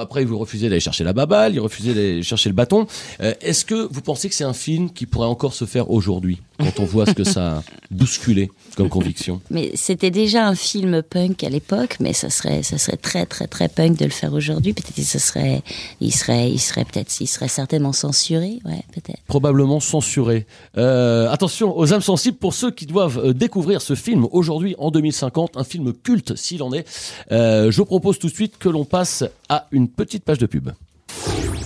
Après, 0.00 0.22
ils 0.22 0.28
vous 0.28 0.38
refusaient 0.38 0.68
d'aller 0.68 0.80
chercher 0.80 1.04
la 1.04 1.12
baballe. 1.12 1.54
Ils 1.54 1.60
refusaient 1.60 1.94
d'aller 1.94 2.22
chercher 2.22 2.48
le 2.48 2.54
bâton. 2.54 2.86
Euh, 3.20 3.34
Est-ce 3.40 3.64
que 3.64 3.88
vous 3.90 4.00
pensez 4.00 4.28
que 4.28 4.34
c'est 4.34 4.44
un 4.44 4.52
film 4.52 4.90
qui 4.90 5.06
pourrait 5.06 5.28
encore 5.28 5.54
se 5.54 5.64
faire 5.64 5.90
aujourd'hui 5.90 6.38
quand 6.58 6.80
on 6.80 6.84
voit 6.84 7.06
ce 7.06 7.12
que 7.12 7.24
ça 7.24 7.58
a 7.58 7.62
bousculé 7.90 8.50
comme 8.76 8.88
conviction? 8.88 9.40
Mais 9.50 9.70
c'était 9.74 10.10
déjà 10.10 10.46
un 10.46 10.54
film 10.54 11.02
punk 11.02 11.44
à 11.44 11.48
l'époque, 11.48 11.96
mais 12.00 12.12
ça 12.12 12.30
serait, 12.30 12.62
ça 12.62 12.78
serait 12.78 12.96
très, 12.96 13.26
très, 13.26 13.46
très 13.46 13.68
punk 13.68 13.98
de 13.98 14.04
le 14.04 14.10
faire 14.10 14.32
aujourd'hui. 14.32 14.72
Peut-être 14.72 14.94
que 14.94 15.02
ça 15.02 15.18
serait, 15.18 15.62
il 16.00 16.12
serait, 16.14 16.50
il 16.50 16.58
serait 16.58 16.84
peut-être, 16.84 17.20
il 17.20 17.26
serait 17.26 17.48
certainement 17.48 17.92
censuré, 17.92 18.60
ouais, 18.64 18.82
peut-être. 18.92 19.20
probablement 19.26 19.80
censuré. 19.80 20.46
Euh, 20.76 21.30
attention 21.30 21.76
aux 21.76 21.92
âmes 21.92 22.00
sensibles 22.00 22.36
pour 22.36 22.54
ceux 22.54 22.70
qui 22.70 22.86
doivent 22.86 23.18
euh, 23.18 23.32
découvrir 23.32 23.80
ce 23.80 23.94
film 23.94 24.26
aujourd'hui 24.32 24.74
en 24.78 24.90
2050, 24.90 25.56
un 25.56 25.64
film 25.64 25.92
culte 25.92 26.36
s'il 26.36 26.62
en 26.62 26.72
est. 26.72 26.86
Euh, 27.32 27.70
je 27.70 27.82
propose 27.82 28.18
tout 28.18 28.28
de 28.28 28.34
suite 28.34 28.58
que 28.58 28.68
l'on 28.68 28.84
passe 28.84 29.24
à 29.48 29.66
une 29.70 29.88
petite 29.88 30.24
page 30.24 30.38
de 30.38 30.46
pub. 30.46 30.70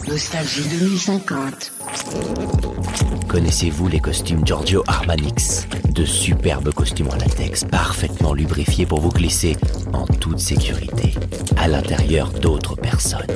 Nostalgie 0.08 0.64
2050. 0.80 1.72
Connaissez-vous 3.28 3.88
les 3.88 4.00
costumes 4.00 4.40
Giorgio 4.46 4.82
Armanix? 4.86 5.66
De 5.90 6.06
superbes 6.06 6.72
costumes 6.72 7.08
en 7.12 7.16
latex 7.16 7.64
parfaitement 7.64 8.32
lubrifiés 8.32 8.86
pour 8.86 9.00
vous 9.00 9.10
glisser 9.10 9.56
en 9.92 10.06
toute 10.06 10.38
sécurité 10.38 11.14
à 11.58 11.68
l'intérieur 11.68 12.30
d'autres 12.30 12.74
personnes. 12.74 13.26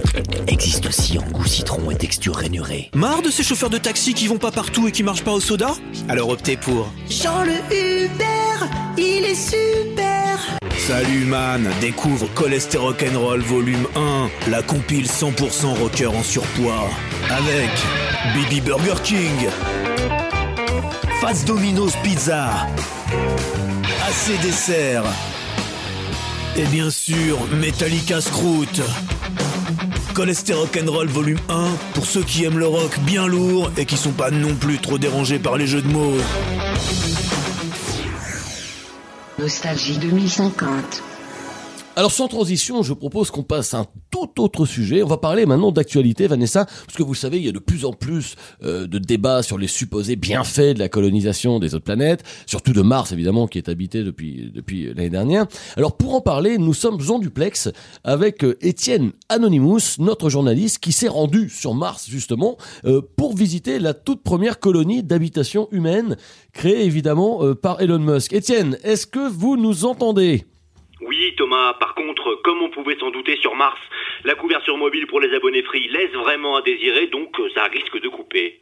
Existe 0.46 0.86
aussi 0.86 1.18
en 1.18 1.30
goût 1.30 1.46
citron 1.46 1.90
et 1.90 1.96
texture 1.96 2.36
rainurée. 2.36 2.90
Marre 2.94 3.20
de 3.20 3.30
ces 3.30 3.42
chauffeurs 3.42 3.70
de 3.70 3.78
taxi 3.78 4.14
qui 4.14 4.26
vont 4.26 4.38
pas 4.38 4.52
partout 4.52 4.88
et 4.88 4.92
qui 4.92 5.02
marchent 5.02 5.24
pas 5.24 5.32
au 5.32 5.40
soda? 5.40 5.74
Alors 6.08 6.30
optez 6.30 6.56
pour 6.56 6.90
Jean 7.10 7.44
le 7.44 7.52
Uber, 7.70 8.66
il 8.96 9.24
est 9.24 9.34
super. 9.34 10.38
Salut 10.86 11.26
man, 11.26 11.70
découvre 11.80 12.26
Cholestérol 12.34 12.94
Rock'n'Roll 12.94 13.40
volume 13.40 13.86
1, 13.94 14.50
la 14.50 14.62
compile 14.62 15.06
100% 15.06 15.78
rocker 15.78 16.08
en 16.08 16.24
surpoids. 16.24 16.90
Avec 17.30 17.70
Bibi 18.34 18.60
Burger 18.60 19.00
King, 19.04 19.48
Fats 21.20 21.44
Domino's 21.46 21.94
Pizza, 22.02 22.66
AC 24.08 24.40
Dessert, 24.42 25.04
et 26.56 26.64
bien 26.64 26.90
sûr 26.90 27.38
Metallica 27.60 28.20
Scroot. 28.20 28.82
Cholestérol 30.14 30.64
Rock'n'Roll 30.64 31.06
volume 31.06 31.40
1 31.48 31.68
pour 31.94 32.06
ceux 32.06 32.24
qui 32.24 32.42
aiment 32.42 32.58
le 32.58 32.66
rock 32.66 32.98
bien 33.06 33.28
lourd 33.28 33.70
et 33.76 33.86
qui 33.86 33.96
sont 33.96 34.10
pas 34.10 34.32
non 34.32 34.56
plus 34.56 34.78
trop 34.78 34.98
dérangés 34.98 35.38
par 35.38 35.56
les 35.56 35.68
jeux 35.68 35.82
de 35.82 35.88
mots. 35.88 36.18
Nostalgie 39.42 39.98
2050. 39.98 41.11
Alors 41.94 42.10
sans 42.10 42.26
transition, 42.26 42.82
je 42.82 42.94
propose 42.94 43.30
qu'on 43.30 43.42
passe 43.42 43.74
à 43.74 43.80
un 43.80 43.86
tout 44.10 44.40
autre 44.40 44.64
sujet. 44.64 45.02
On 45.02 45.06
va 45.06 45.18
parler 45.18 45.44
maintenant 45.44 45.72
d'actualité, 45.72 46.26
Vanessa, 46.26 46.64
parce 46.64 46.96
que 46.96 47.02
vous 47.02 47.14
savez, 47.14 47.36
il 47.36 47.44
y 47.44 47.50
a 47.50 47.52
de 47.52 47.58
plus 47.58 47.84
en 47.84 47.92
plus 47.92 48.36
euh, 48.62 48.86
de 48.86 48.98
débats 48.98 49.42
sur 49.42 49.58
les 49.58 49.66
supposés 49.66 50.16
bienfaits 50.16 50.72
de 50.72 50.78
la 50.78 50.88
colonisation 50.88 51.58
des 51.58 51.74
autres 51.74 51.84
planètes, 51.84 52.22
surtout 52.46 52.72
de 52.72 52.80
Mars 52.80 53.12
évidemment, 53.12 53.46
qui 53.46 53.58
est 53.58 53.68
habité 53.68 54.04
depuis 54.04 54.50
depuis 54.54 54.86
l'année 54.86 55.10
dernière. 55.10 55.44
Alors 55.76 55.98
pour 55.98 56.14
en 56.14 56.22
parler, 56.22 56.56
nous 56.56 56.72
sommes 56.72 56.98
en 57.10 57.18
duplex 57.18 57.68
avec 58.04 58.42
euh, 58.42 58.56
Étienne 58.62 59.12
Anonymous, 59.28 59.98
notre 59.98 60.30
journaliste, 60.30 60.78
qui 60.78 60.92
s'est 60.92 61.08
rendu 61.08 61.50
sur 61.50 61.74
Mars 61.74 62.06
justement 62.08 62.56
euh, 62.86 63.02
pour 63.16 63.36
visiter 63.36 63.78
la 63.78 63.92
toute 63.92 64.22
première 64.22 64.60
colonie 64.60 65.02
d'habitation 65.02 65.68
humaine 65.72 66.16
créée 66.54 66.86
évidemment 66.86 67.44
euh, 67.44 67.54
par 67.54 67.82
Elon 67.82 67.98
Musk. 67.98 68.32
Étienne, 68.32 68.78
est-ce 68.82 69.06
que 69.06 69.28
vous 69.28 69.58
nous 69.58 69.84
entendez? 69.84 70.46
Oui, 71.04 71.34
Thomas, 71.36 71.74
par 71.74 71.94
contre, 71.94 72.40
comme 72.44 72.62
on 72.62 72.70
pouvait 72.70 72.96
s'en 72.96 73.10
douter 73.10 73.36
sur 73.36 73.56
Mars, 73.56 73.80
la 74.24 74.36
couverture 74.36 74.76
mobile 74.76 75.08
pour 75.08 75.20
les 75.20 75.34
abonnés 75.34 75.62
free 75.62 75.88
laisse 75.88 76.12
vraiment 76.12 76.56
à 76.56 76.62
désirer, 76.62 77.08
donc 77.08 77.38
euh, 77.40 77.48
ça 77.54 77.64
risque 77.64 78.00
de 78.00 78.08
couper. 78.08 78.60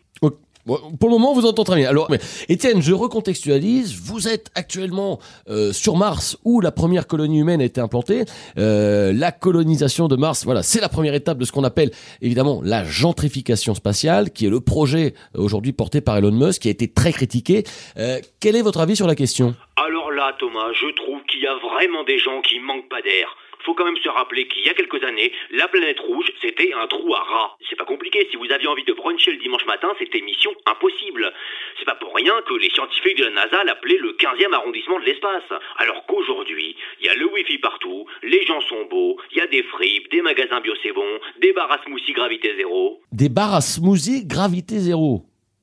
Bon, 0.67 0.79
Pour 0.99 1.09
le 1.09 1.17
moment, 1.17 1.33
vous 1.33 1.47
entendez 1.47 1.67
très 1.67 1.77
bien. 1.77 1.89
Alors, 1.89 2.09
Étienne, 2.49 2.83
je 2.83 2.93
recontextualise. 2.93 3.99
Vous 4.03 4.29
êtes 4.29 4.51
actuellement 4.55 5.19
euh, 5.49 5.73
sur 5.73 5.97
Mars, 5.97 6.39
où 6.45 6.61
la 6.61 6.71
première 6.71 7.07
colonie 7.07 7.41
humaine 7.41 7.61
a 7.63 7.65
été 7.65 7.81
implantée. 7.81 8.25
Euh, 8.59 9.13
la 9.15 9.33
colonisation 9.33 10.09
de 10.09 10.17
Mars, 10.17 10.45
voilà, 10.45 10.63
c'est 10.63 10.81
la 10.81 10.89
première 10.89 11.15
étape 11.15 11.39
de 11.39 11.45
ce 11.45 11.53
qu'on 11.53 11.65
appelle 11.65 11.91
évidemment 12.21 12.61
la 12.63 12.85
gentrification 12.85 13.75
spatiale, 13.75 14.31
qui 14.31 14.47
est 14.47 14.51
le 14.51 14.61
projet 14.61 15.15
euh, 15.35 15.43
aujourd'hui 15.43 15.73
porté 15.73 16.01
par 16.01 16.19
Elon 16.19 16.33
Musk, 16.33 16.63
qui 16.63 16.69
a 16.69 16.71
été 16.71 16.89
très 16.89 17.13
critiqué. 17.13 17.65
Euh, 17.97 18.19
quel 18.41 18.55
est 18.55 18.63
votre 18.63 18.81
avis 18.81 18.97
sur 18.97 19.07
la 19.07 19.15
question? 19.15 19.55
Alors 19.77 20.11
là, 20.11 20.35
Thomas, 20.39 20.73
je 20.75 20.95
trouve 20.95 21.23
qu'il 21.31 21.41
y 21.41 21.47
a 21.47 21.55
vraiment 21.57 22.05
des 22.05 22.19
gens 22.19 22.41
qui 22.43 22.61
manquent 22.61 22.89
pas 22.91 23.01
d'air. 23.03 23.35
Faut 23.71 23.77
quand 23.77 23.85
même 23.85 24.03
se 24.03 24.09
rappeler 24.09 24.49
qu'il 24.49 24.67
y 24.67 24.69
a 24.69 24.75
quelques 24.75 25.01
années, 25.05 25.31
la 25.53 25.69
planète 25.69 26.01
rouge, 26.01 26.33
c'était 26.43 26.73
un 26.75 26.89
trou 26.89 27.15
à 27.15 27.21
rats. 27.21 27.57
C'est 27.69 27.77
pas 27.77 27.85
compliqué, 27.85 28.27
si 28.29 28.37
vous 28.37 28.51
aviez 28.51 28.67
envie 28.67 28.83
de 28.83 28.93
bruncher 28.93 29.31
le 29.31 29.37
dimanche 29.37 29.65
matin, 29.65 29.93
c'était 29.97 30.21
mission 30.23 30.51
impossible. 30.67 31.33
C'est 31.79 31.85
pas 31.85 31.95
pour 31.95 32.13
rien 32.13 32.35
que 32.49 32.55
les 32.55 32.69
scientifiques 32.71 33.19
de 33.19 33.27
la 33.27 33.31
NASA 33.31 33.63
l'appelaient 33.63 33.99
le 33.99 34.15
15e 34.15 34.53
arrondissement 34.53 34.99
de 34.99 35.05
l'espace. 35.05 35.45
Alors 35.77 36.05
qu'aujourd'hui, 36.07 36.75
il 36.99 37.07
y 37.07 37.11
a 37.11 37.15
le 37.15 37.27
wifi 37.27 37.59
partout, 37.59 38.07
les 38.25 38.45
gens 38.45 38.61
sont 38.63 38.87
beaux, 38.87 39.19
il 39.31 39.39
y 39.39 39.41
a 39.41 39.47
des 39.47 39.63
fripes, 39.63 40.11
des 40.11 40.21
magasins 40.21 40.61
bio 40.61 40.75
c'est 40.83 40.91
bon, 40.91 41.21
des 41.41 41.53
bars 41.53 41.71
à 41.71 41.81
smoothie 41.85 42.13
gravité 42.13 42.57
zéro. 42.57 43.01
Des 43.13 43.29
bars 43.29 43.55
à 43.55 43.61
smoothie 43.61 44.27
gravité 44.27 44.81
zéro. 44.81 45.23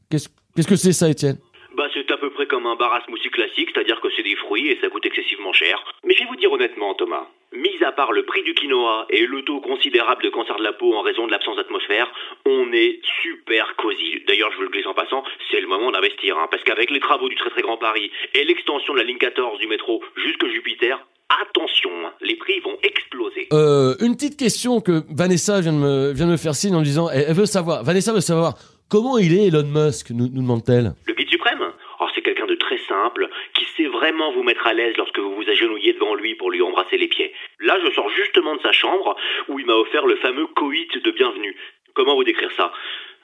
Qu'est-ce 0.09 0.29
qu'est-ce 0.55 0.69
que 0.69 0.77
c'est 0.77 0.93
ça, 0.93 1.09
Étienne? 1.09 1.39
Bah 1.75 1.89
c'est 1.93 2.09
à 2.09 2.17
peu 2.17 2.31
près 2.31 2.47
comme 2.47 2.65
un 2.65 2.75
bar 2.75 2.93
à 2.93 3.03
smoothie 3.03 3.29
classique, 3.29 3.69
c'est-à-dire 3.73 3.99
que 3.99 4.07
c'est 4.15 4.23
des 4.23 4.35
fruits 4.35 4.69
et 4.69 4.79
ça 4.79 4.89
coûte 4.89 5.05
excessivement 5.05 5.51
cher. 5.51 5.83
Mais 6.05 6.15
je 6.15 6.21
vais 6.21 6.29
vous 6.29 6.35
dire 6.37 6.51
honnêtement, 6.51 6.95
Thomas, 6.95 7.27
mis 7.57 7.83
à 7.83 7.91
part 7.91 8.11
le 8.11 8.23
prix 8.23 8.43
du 8.43 8.53
quinoa 8.53 9.05
et 9.09 9.25
le 9.25 9.41
taux 9.43 9.61
considérable 9.61 10.23
de 10.23 10.29
cancer 10.29 10.55
de 10.57 10.63
la 10.63 10.73
peau 10.73 10.95
en 10.95 11.01
raison 11.01 11.25
de 11.25 11.31
l'absence 11.31 11.57
d'atmosphère, 11.57 12.07
on 12.45 12.71
est 12.71 12.99
super 13.21 13.75
cosy. 13.75 14.21
D'ailleurs, 14.27 14.51
je 14.53 14.57
veux 14.57 14.65
le 14.65 14.69
glisser 14.69 14.87
en 14.87 14.93
passant, 14.93 15.23
c'est 15.51 15.59
le 15.59 15.67
moment 15.67 15.91
d'investir, 15.91 16.37
hein, 16.37 16.47
parce 16.49 16.63
qu'avec 16.63 16.91
les 16.91 16.99
travaux 16.99 17.29
du 17.29 17.35
très 17.35 17.49
très 17.49 17.61
grand 17.61 17.77
Paris 17.77 18.11
et 18.33 18.43
l'extension 18.43 18.93
de 18.93 18.99
la 18.99 19.05
ligne 19.05 19.17
14 19.17 19.59
du 19.59 19.67
métro 19.67 20.01
jusque 20.15 20.47
Jupiter, 20.47 20.99
attention, 21.41 21.89
hein, 22.05 22.13
les 22.21 22.35
prix 22.35 22.59
vont 22.59 22.77
exploser. 22.83 23.47
Euh, 23.53 23.95
une 24.01 24.15
petite 24.15 24.37
question 24.37 24.79
que 24.81 25.03
Vanessa 25.09 25.59
vient 25.61 25.73
de 25.73 25.79
me, 25.79 26.11
vient 26.13 26.27
de 26.27 26.31
me 26.31 26.37
faire 26.37 26.55
signe 26.55 26.75
en 26.75 26.81
disant, 26.81 27.09
elle, 27.09 27.25
elle 27.27 27.35
veut 27.35 27.45
savoir, 27.45 27.83
Vanessa 27.83 28.13
veut 28.13 28.21
savoir, 28.21 28.53
comment 28.89 29.17
il 29.17 29.33
est 29.33 29.47
Elon 29.47 29.65
Musk, 29.65 30.11
nous, 30.11 30.27
nous 30.27 30.41
demande-t-elle? 30.41 30.93
Le 31.07 31.13
guide 31.13 31.29
suprême 31.29 31.63
Oh, 31.99 32.05
c'est 32.13 32.21
quelqu'un 32.21 32.45
de 32.45 32.53
simple, 32.77 33.29
qui 33.53 33.65
sait 33.75 33.87
vraiment 33.87 34.31
vous 34.31 34.43
mettre 34.43 34.67
à 34.67 34.73
l'aise 34.73 34.95
lorsque 34.97 35.19
vous 35.19 35.35
vous 35.35 35.49
agenouillez 35.49 35.93
devant 35.93 36.15
lui 36.15 36.35
pour 36.35 36.51
lui 36.51 36.61
embrasser 36.61 36.97
les 36.97 37.07
pieds. 37.07 37.33
Là, 37.59 37.77
je 37.83 37.91
sors 37.91 38.09
justement 38.09 38.55
de 38.55 38.61
sa 38.61 38.71
chambre, 38.71 39.15
où 39.47 39.59
il 39.59 39.65
m'a 39.65 39.75
offert 39.75 40.05
le 40.05 40.15
fameux 40.17 40.47
coït 40.47 40.97
de 40.97 41.11
bienvenue. 41.11 41.55
Comment 41.93 42.15
vous 42.15 42.23
décrire 42.23 42.51
ça? 42.51 42.71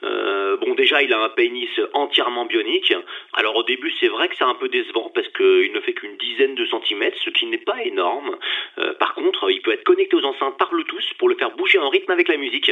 Euh, 0.04 0.58
bon, 0.58 0.74
déjà, 0.76 1.02
il 1.02 1.14
a 1.14 1.20
un 1.20 1.30
pénis 1.30 1.70
entièrement 1.94 2.46
bionique. 2.46 2.94
Alors, 3.34 3.56
au 3.56 3.64
début, 3.64 3.92
c'est 4.00 4.08
vrai 4.08 4.28
que 4.28 4.36
c'est 4.36 4.44
un 4.44 4.56
peu 4.56 4.68
décevant 4.68 5.12
parce 5.14 5.28
qu'il 5.30 5.72
ne 5.72 5.80
fait 5.80 5.94
qu'une 5.94 6.18
dizaine 6.18 6.56
de 6.56 6.66
centimètres, 6.66 7.18
ce 7.24 7.30
qui 7.30 7.46
n'est 7.46 7.58
pas 7.58 7.82
énorme. 7.84 8.36
Euh, 8.80 8.94
par 8.96 9.14
contre, 9.14 9.50
il 9.50 9.62
peut 9.62 9.72
être 9.72 9.84
connecté 9.84 10.16
aux 10.16 10.26
enceintes 10.26 10.58
par 10.58 10.70
Bluetooth 10.72 11.14
pour 11.18 11.30
le 11.30 11.36
faire 11.36 11.52
bouger 11.52 11.80
en 11.80 11.90
rythme 11.90 12.12
avec 12.12 12.28
la 12.28 12.38
musique. 12.38 12.72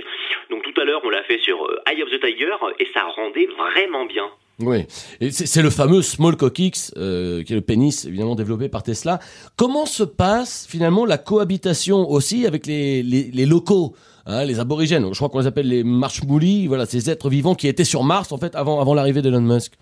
Donc, 0.49 0.63
tout 0.63 0.81
à 0.81 0.83
l'heure, 0.83 1.01
on 1.03 1.09
l'a 1.09 1.23
fait 1.23 1.39
sur 1.39 1.65
euh, 1.65 1.81
Eye 1.89 2.03
of 2.03 2.09
the 2.09 2.19
Tiger 2.19 2.55
et 2.79 2.85
ça 2.93 3.03
rendait 3.03 3.45
vraiment 3.45 4.05
bien. 4.05 4.29
Oui, 4.61 4.85
c'est 5.31 5.61
le 5.61 5.69
fameux 5.69 6.01
Small 6.01 6.37
Cock 6.37 6.59
X, 6.59 6.93
euh, 6.97 7.43
qui 7.43 7.53
est 7.53 7.55
le 7.55 7.61
pénis 7.61 8.05
évidemment 8.05 8.35
développé 8.35 8.69
par 8.69 8.83
Tesla. 8.83 9.19
Comment 9.55 9.85
se 9.85 10.03
passe 10.03 10.67
finalement 10.69 11.05
la 11.05 11.17
cohabitation 11.17 12.09
aussi 12.09 12.45
avec 12.45 12.67
les, 12.67 13.01
les, 13.01 13.31
les 13.31 13.45
locaux, 13.45 13.93
hein, 14.25 14.45
les 14.45 14.59
aborigènes? 14.59 15.07
Je 15.11 15.17
crois 15.17 15.29
qu'on 15.29 15.39
les 15.39 15.47
appelle 15.47 15.67
les 15.67 15.83
marshmoulis, 15.83 16.67
voilà, 16.67 16.85
ces 16.85 17.09
êtres 17.09 17.29
vivants 17.29 17.55
qui 17.55 17.67
étaient 17.67 17.83
sur 17.83 18.03
Mars 18.03 18.31
en 18.31 18.37
fait 18.37 18.55
avant, 18.55 18.79
avant 18.79 18.93
l'arrivée 18.93 19.21
d'Elon 19.21 19.41
Musk. 19.41 19.73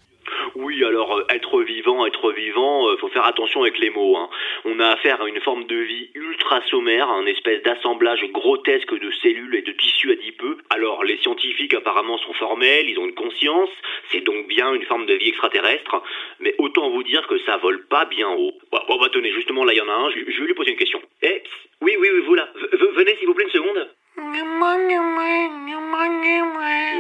Oui, 0.55 0.75
alors 0.87 1.11
euh, 1.17 1.35
être 1.35 1.63
être 2.05 2.31
vivant, 2.31 2.89
euh, 2.89 2.97
faut 2.97 3.09
faire 3.09 3.25
attention 3.25 3.61
avec 3.61 3.77
les 3.79 3.89
mots. 3.89 4.17
Hein. 4.17 4.29
On 4.65 4.79
a 4.79 4.87
affaire 4.87 5.21
à 5.21 5.27
une 5.27 5.39
forme 5.41 5.65
de 5.65 5.75
vie 5.75 6.09
ultra 6.15 6.61
sommaire, 6.67 7.09
un 7.09 7.25
espèce 7.25 7.61
d'assemblage 7.63 8.23
grotesque 8.31 8.93
de 8.93 9.11
cellules 9.21 9.55
et 9.55 9.61
de 9.61 9.71
tissus 9.71 10.11
adipeux. 10.11 10.57
Alors 10.69 11.03
les 11.03 11.17
scientifiques 11.17 11.73
apparemment 11.73 12.17
sont 12.17 12.33
formels, 12.33 12.89
ils 12.89 12.99
ont 12.99 13.05
une 13.05 13.15
conscience, 13.15 13.69
c'est 14.11 14.21
donc 14.21 14.47
bien 14.47 14.73
une 14.73 14.83
forme 14.83 15.05
de 15.05 15.13
vie 15.13 15.29
extraterrestre, 15.29 16.01
mais 16.39 16.55
autant 16.57 16.89
vous 16.89 17.03
dire 17.03 17.25
que 17.27 17.37
ça 17.39 17.57
vole 17.57 17.85
pas 17.87 18.05
bien 18.05 18.29
haut. 18.29 18.53
Bon, 18.71 18.97
bah 18.99 19.09
tenez, 19.11 19.31
justement 19.31 19.65
là 19.65 19.73
il 19.73 19.77
y 19.77 19.81
en 19.81 19.89
a 19.89 19.93
un, 19.93 20.09
je, 20.11 20.19
vais 20.19 20.47
lui 20.47 20.53
poser 20.53 20.71
une 20.71 20.77
question. 20.77 21.01
Eh, 21.21 21.43
oui, 21.81 21.95
oui, 21.99 22.09
oui, 22.13 22.21
vous 22.25 22.35
là, 22.35 22.49
venez 22.95 23.15
s'il 23.17 23.27
vous 23.27 23.33
plaît 23.33 23.45
une 23.45 23.51
seconde. 23.51 23.87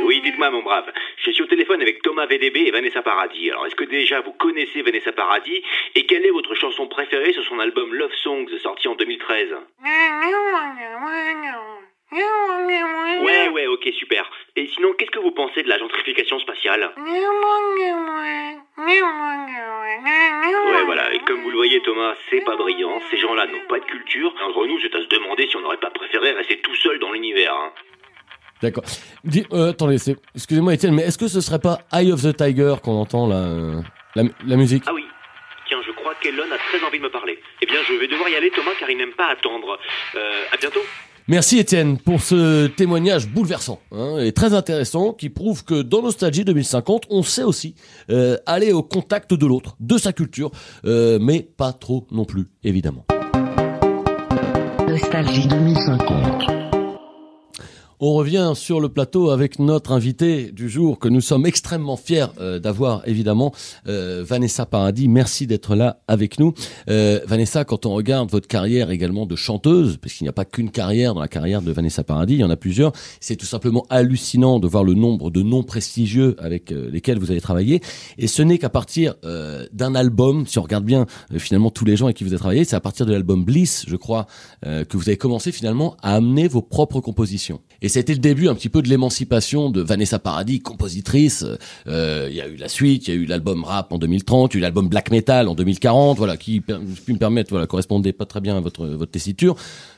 Oui, 0.05 0.21
dites-moi, 0.21 0.49
mon 0.49 0.63
brave. 0.63 0.91
Je 1.17 1.31
suis 1.31 1.43
au 1.43 1.47
téléphone 1.47 1.81
avec 1.81 2.01
Thomas 2.01 2.25
VDB 2.25 2.61
et 2.67 2.71
Vanessa 2.71 3.01
Paradis. 3.01 3.51
Alors, 3.51 3.67
est-ce 3.67 3.75
que 3.75 3.83
déjà 3.83 4.21
vous 4.21 4.33
connaissez 4.33 4.81
Vanessa 4.81 5.11
Paradis 5.11 5.61
Et 5.95 6.05
quelle 6.05 6.25
est 6.25 6.31
votre 6.31 6.55
chanson 6.55 6.87
préférée 6.87 7.33
sur 7.33 7.43
son 7.45 7.59
album 7.59 7.93
Love 7.93 8.13
Songs 8.23 8.47
sorti 8.61 8.87
en 8.87 8.95
2013 8.95 9.49
Ouais, 12.11 13.49
ouais, 13.49 13.67
ok, 13.67 13.87
super. 13.97 14.29
Et 14.55 14.67
sinon, 14.67 14.93
qu'est-ce 14.97 15.11
que 15.11 15.19
vous 15.19 15.31
pensez 15.31 15.61
de 15.63 15.69
la 15.69 15.77
gentrification 15.77 16.39
spatiale 16.39 16.89
Ouais, 20.67 20.83
voilà. 20.85 21.13
Et 21.13 21.19
comme 21.19 21.41
vous 21.41 21.49
le 21.49 21.55
voyez, 21.57 21.81
Thomas, 21.81 22.13
c'est 22.29 22.41
pas 22.41 22.55
brillant. 22.55 22.99
Ces 23.11 23.17
gens-là 23.17 23.45
n'ont 23.47 23.67
pas 23.67 23.79
de 23.79 23.85
culture. 23.85 24.33
Entre 24.47 24.65
nous, 24.67 24.79
c'est 24.81 24.95
à 24.95 25.01
se 25.01 25.07
demander 25.07 25.47
si 25.49 25.55
on 25.57 25.61
n'aurait 25.61 25.77
pas 25.77 25.91
préféré 25.91 26.31
rester 26.31 26.59
tout 26.61 26.75
seul 26.75 26.99
dans 26.99 27.11
l'univers. 27.11 27.53
Hein. 27.53 27.71
D'accord. 28.61 28.83
Dis- 29.23 29.45
euh, 29.53 29.69
attendez, 29.71 29.97
excusez-moi 30.35 30.73
Étienne, 30.73 30.93
mais 30.93 31.03
est-ce 31.03 31.17
que 31.17 31.27
ce 31.27 31.39
serait 31.41 31.59
pas 31.59 31.79
Eye 31.93 32.11
of 32.11 32.21
the 32.21 32.35
Tiger 32.35 32.75
qu'on 32.83 32.99
entend 32.99 33.27
là, 33.27 33.35
euh, 33.35 33.81
la, 34.15 34.23
la 34.45 34.55
musique? 34.57 34.83
Ah 34.87 34.93
oui. 34.93 35.05
Tiens, 35.67 35.79
je 35.85 35.91
crois 35.91 36.13
qu'Elon 36.15 36.43
a 36.51 36.57
très 36.57 36.83
envie 36.83 36.97
de 36.97 37.03
me 37.03 37.09
parler. 37.09 37.39
Eh 37.61 37.65
bien, 37.65 37.79
je 37.87 37.93
vais 37.93 38.07
devoir 38.07 38.27
y 38.29 38.35
aller, 38.35 38.49
Thomas, 38.51 38.71
car 38.79 38.89
il 38.89 38.97
n'aime 38.97 39.13
pas 39.13 39.27
attendre. 39.27 39.79
Euh, 40.15 40.43
à 40.51 40.57
bientôt. 40.57 40.81
Merci 41.29 41.59
Étienne 41.59 41.99
pour 41.99 42.21
ce 42.21 42.65
témoignage 42.65 43.29
bouleversant 43.29 43.79
hein, 43.91 44.17
et 44.17 44.31
très 44.31 44.55
intéressant 44.55 45.13
qui 45.13 45.29
prouve 45.29 45.63
que 45.63 45.83
dans 45.83 46.01
Nostalgie 46.01 46.43
2050, 46.43 47.03
on 47.11 47.21
sait 47.21 47.43
aussi 47.43 47.75
euh, 48.09 48.35
aller 48.47 48.71
au 48.71 48.81
contact 48.81 49.35
de 49.35 49.45
l'autre, 49.45 49.77
de 49.79 49.99
sa 49.99 50.11
culture, 50.11 50.49
euh, 50.85 51.19
mais 51.21 51.47
pas 51.55 51.71
trop 51.71 52.07
non 52.09 52.25
plus, 52.25 52.47
évidemment. 52.63 53.05
Nostalgie 54.87 55.47
2050. 55.47 56.78
On 58.01 58.13
revient 58.13 58.53
sur 58.55 58.79
le 58.79 58.87
plateau 58.87 59.29
avec 59.29 59.59
notre 59.59 59.91
invité 59.91 60.53
du 60.53 60.69
jour 60.69 60.99
que 60.99 61.09
nous 61.09 61.19
sommes 61.19 61.45
extrêmement 61.45 61.97
fiers 61.97 62.27
euh, 62.39 62.57
d'avoir 62.57 63.05
évidemment 63.05 63.51
euh, 63.89 64.23
Vanessa 64.25 64.65
Paradis. 64.65 65.09
Merci 65.09 65.47
d'être 65.47 65.75
là 65.75 65.99
avec 66.07 66.39
nous. 66.39 66.53
Euh, 66.89 67.19
Vanessa, 67.27 67.65
quand 67.65 67.85
on 67.85 67.93
regarde 67.93 68.31
votre 68.31 68.47
carrière 68.47 68.89
également 68.89 69.25
de 69.25 69.35
chanteuse, 69.35 69.97
parce 69.97 70.13
qu'il 70.13 70.23
n'y 70.23 70.29
a 70.29 70.33
pas 70.33 70.45
qu'une 70.45 70.71
carrière 70.71 71.13
dans 71.13 71.19
la 71.19 71.27
carrière 71.27 71.61
de 71.61 71.73
Vanessa 71.73 72.05
Paradis, 72.05 72.35
il 72.35 72.39
y 72.39 72.43
en 72.45 72.49
a 72.49 72.55
plusieurs, 72.55 72.93
c'est 73.19 73.35
tout 73.35 73.45
simplement 73.45 73.85
hallucinant 73.89 74.59
de 74.59 74.67
voir 74.69 74.85
le 74.85 74.93
nombre 74.93 75.29
de 75.29 75.41
noms 75.41 75.63
prestigieux 75.63 76.37
avec 76.39 76.69
lesquels 76.69 77.19
vous 77.19 77.31
avez 77.31 77.41
travaillé. 77.41 77.81
Et 78.17 78.27
ce 78.27 78.41
n'est 78.41 78.59
qu'à 78.59 78.69
partir 78.69 79.15
d'un 79.73 79.95
album, 79.95 80.47
si 80.47 80.57
on 80.57 80.61
regarde 80.61 80.85
bien 80.85 81.05
finalement 81.37 81.69
tous 81.69 81.83
les 81.83 81.97
gens 81.97 82.05
avec 82.05 82.15
qui 82.15 82.23
vous 82.23 82.31
avez 82.31 82.39
travaillé, 82.39 82.63
c'est 82.63 82.77
à 82.77 82.81
partir 82.81 83.05
de 83.05 83.11
l'album 83.11 83.43
Bliss, 83.43 83.83
je 83.89 83.97
crois, 83.97 84.25
que 84.61 84.95
vous 84.95 85.09
avez 85.09 85.17
commencé 85.17 85.51
finalement 85.51 85.97
à 86.01 86.15
amener 86.15 86.47
vos 86.47 86.61
propres 86.61 87.01
compositions. 87.01 87.59
C'était 87.89 88.13
le 88.13 88.19
début 88.19 88.47
un 88.47 88.55
petit 88.55 88.69
peu 88.69 88.81
de 88.81 88.87
l'émancipation 88.89 89.69
de 89.69 89.81
Vanessa 89.81 90.19
Paradis, 90.19 90.59
compositrice. 90.59 91.45
Euh, 91.87 92.27
Il 92.29 92.35
y 92.35 92.41
a 92.41 92.47
eu 92.47 92.55
la 92.55 92.69
suite, 92.69 93.07
il 93.07 93.13
y 93.13 93.17
a 93.17 93.19
eu 93.19 93.25
l'album 93.25 93.63
rap 93.63 93.91
en 93.91 93.97
2030, 93.97 94.53
il 94.53 94.57
y 94.57 94.57
a 94.57 94.59
eu 94.59 94.61
l'album 94.61 94.87
black 94.87 95.11
metal 95.11 95.47
en 95.47 95.55
2040, 95.55 96.17
voilà, 96.17 96.37
qui 96.37 96.61
qui 97.05 97.13
me 97.13 97.17
permettent, 97.17 97.49
voilà, 97.49 97.67
correspondait 97.67 98.13
pas 98.13 98.25
très 98.25 98.41
bien 98.41 98.55
à 98.57 98.61
votre 98.61 98.85
votre 98.87 99.11
tessiture, 99.11 99.55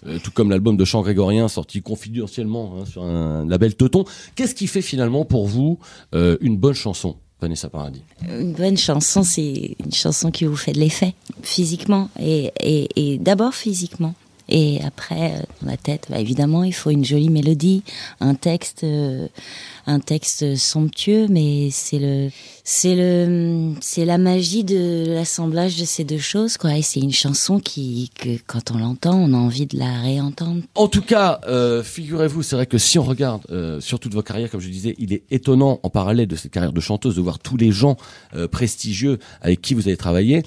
Euh, 0.08 0.18
tout 0.24 0.32
comme 0.32 0.50
l'album 0.50 0.78
de 0.78 0.86
chant 0.86 1.02
grégorien 1.04 1.48
sorti 1.48 1.82
confidentiellement 1.82 2.74
hein, 2.80 2.86
sur 2.86 3.04
un 3.04 3.46
label 3.48 3.76
Teuton. 3.76 4.04
Qu'est-ce 4.36 4.56
qui 4.56 4.68
fait 4.68 4.82
finalement 4.82 5.26
pour 5.26 5.48
vous 5.48 5.78
euh, 6.16 6.38
une 6.42 6.58
bonne 6.58 6.74
chanson, 6.74 7.18
Vanessa 7.40 7.70
Paradis? 7.70 8.02
Une 8.28 8.54
bonne 8.54 8.78
chanson, 8.78 9.22
c'est 9.24 9.76
une 9.84 9.92
chanson 9.94 10.32
qui 10.32 10.46
vous 10.46 10.56
fait 10.56 10.72
de 10.74 10.80
l'effet, 10.80 11.14
physiquement, 11.44 12.10
et, 12.20 12.52
et, 12.62 12.88
et 13.14 13.18
d'abord 13.20 13.54
physiquement. 13.54 14.14
Et 14.52 14.82
après, 14.86 15.32
euh, 15.32 15.44
dans 15.62 15.72
la 15.72 15.78
tête, 15.78 16.08
bah, 16.10 16.20
évidemment, 16.20 16.64
il 16.66 16.74
faut 16.74 16.90
une 16.90 17.06
jolie 17.06 17.30
mélodie, 17.30 17.84
un 18.20 18.36
texte, 18.36 18.84
euh, 18.84 19.28
un 19.86 20.00
texte 20.00 20.56
somptueux, 20.56 21.28
mais 21.30 21.70
c'est 21.72 22.00
le, 22.00 22.30
c'est 22.64 22.96
le, 22.96 23.74
c'est 23.82 24.06
la 24.06 24.18
magie 24.18 24.64
de 24.64 25.06
l'assemblage 25.08 25.80
de 25.80 25.86
ces 25.86 26.04
deux 26.04 26.18
choses, 26.18 26.58
quoi. 26.58 26.78
Et 26.78 26.82
c'est 26.82 27.00
une 27.00 27.12
chanson 27.12 27.60
qui, 27.60 28.12
que 28.16 28.38
quand 28.46 28.72
on 28.72 28.78
l'entend, 28.78 29.16
on 29.16 29.34
a 29.34 29.38
envie 29.38 29.66
de 29.66 29.78
la 29.78 30.02
réentendre. 30.02 30.62
En 30.76 30.88
tout 30.88 31.02
cas, 31.02 31.42
euh, 31.48 31.84
figurez-vous, 31.84 32.44
c'est 32.44 32.56
vrai 32.56 32.66
que 32.66 32.78
si 32.78 33.00
on 33.00 33.04
regarde 33.04 33.42
euh, 33.52 33.82
sur 33.82 34.00
toute 34.00 34.14
votre 34.14 34.28
carrière, 34.28 34.50
comme 34.50 34.62
je 34.62 34.70
disais, 34.70 34.96
il 35.00 35.14
est 35.14 35.24
étonnant 35.32 35.80
en 35.84 35.90
parallèle 35.90 36.28
de 36.28 36.36
cette 36.36 36.52
carrière 36.52 36.74
de 36.74 36.80
chanteuse 36.80 37.16
de 37.16 37.22
voir 37.22 37.40
tous 37.40 37.58
les 37.58 37.72
gens 37.72 37.98
euh, 38.36 38.48
prestigieux 38.48 39.20
avec 39.42 39.62
qui 39.62 39.74
vous 39.74 39.88
avez 39.88 39.98
travaillé, 39.98 40.44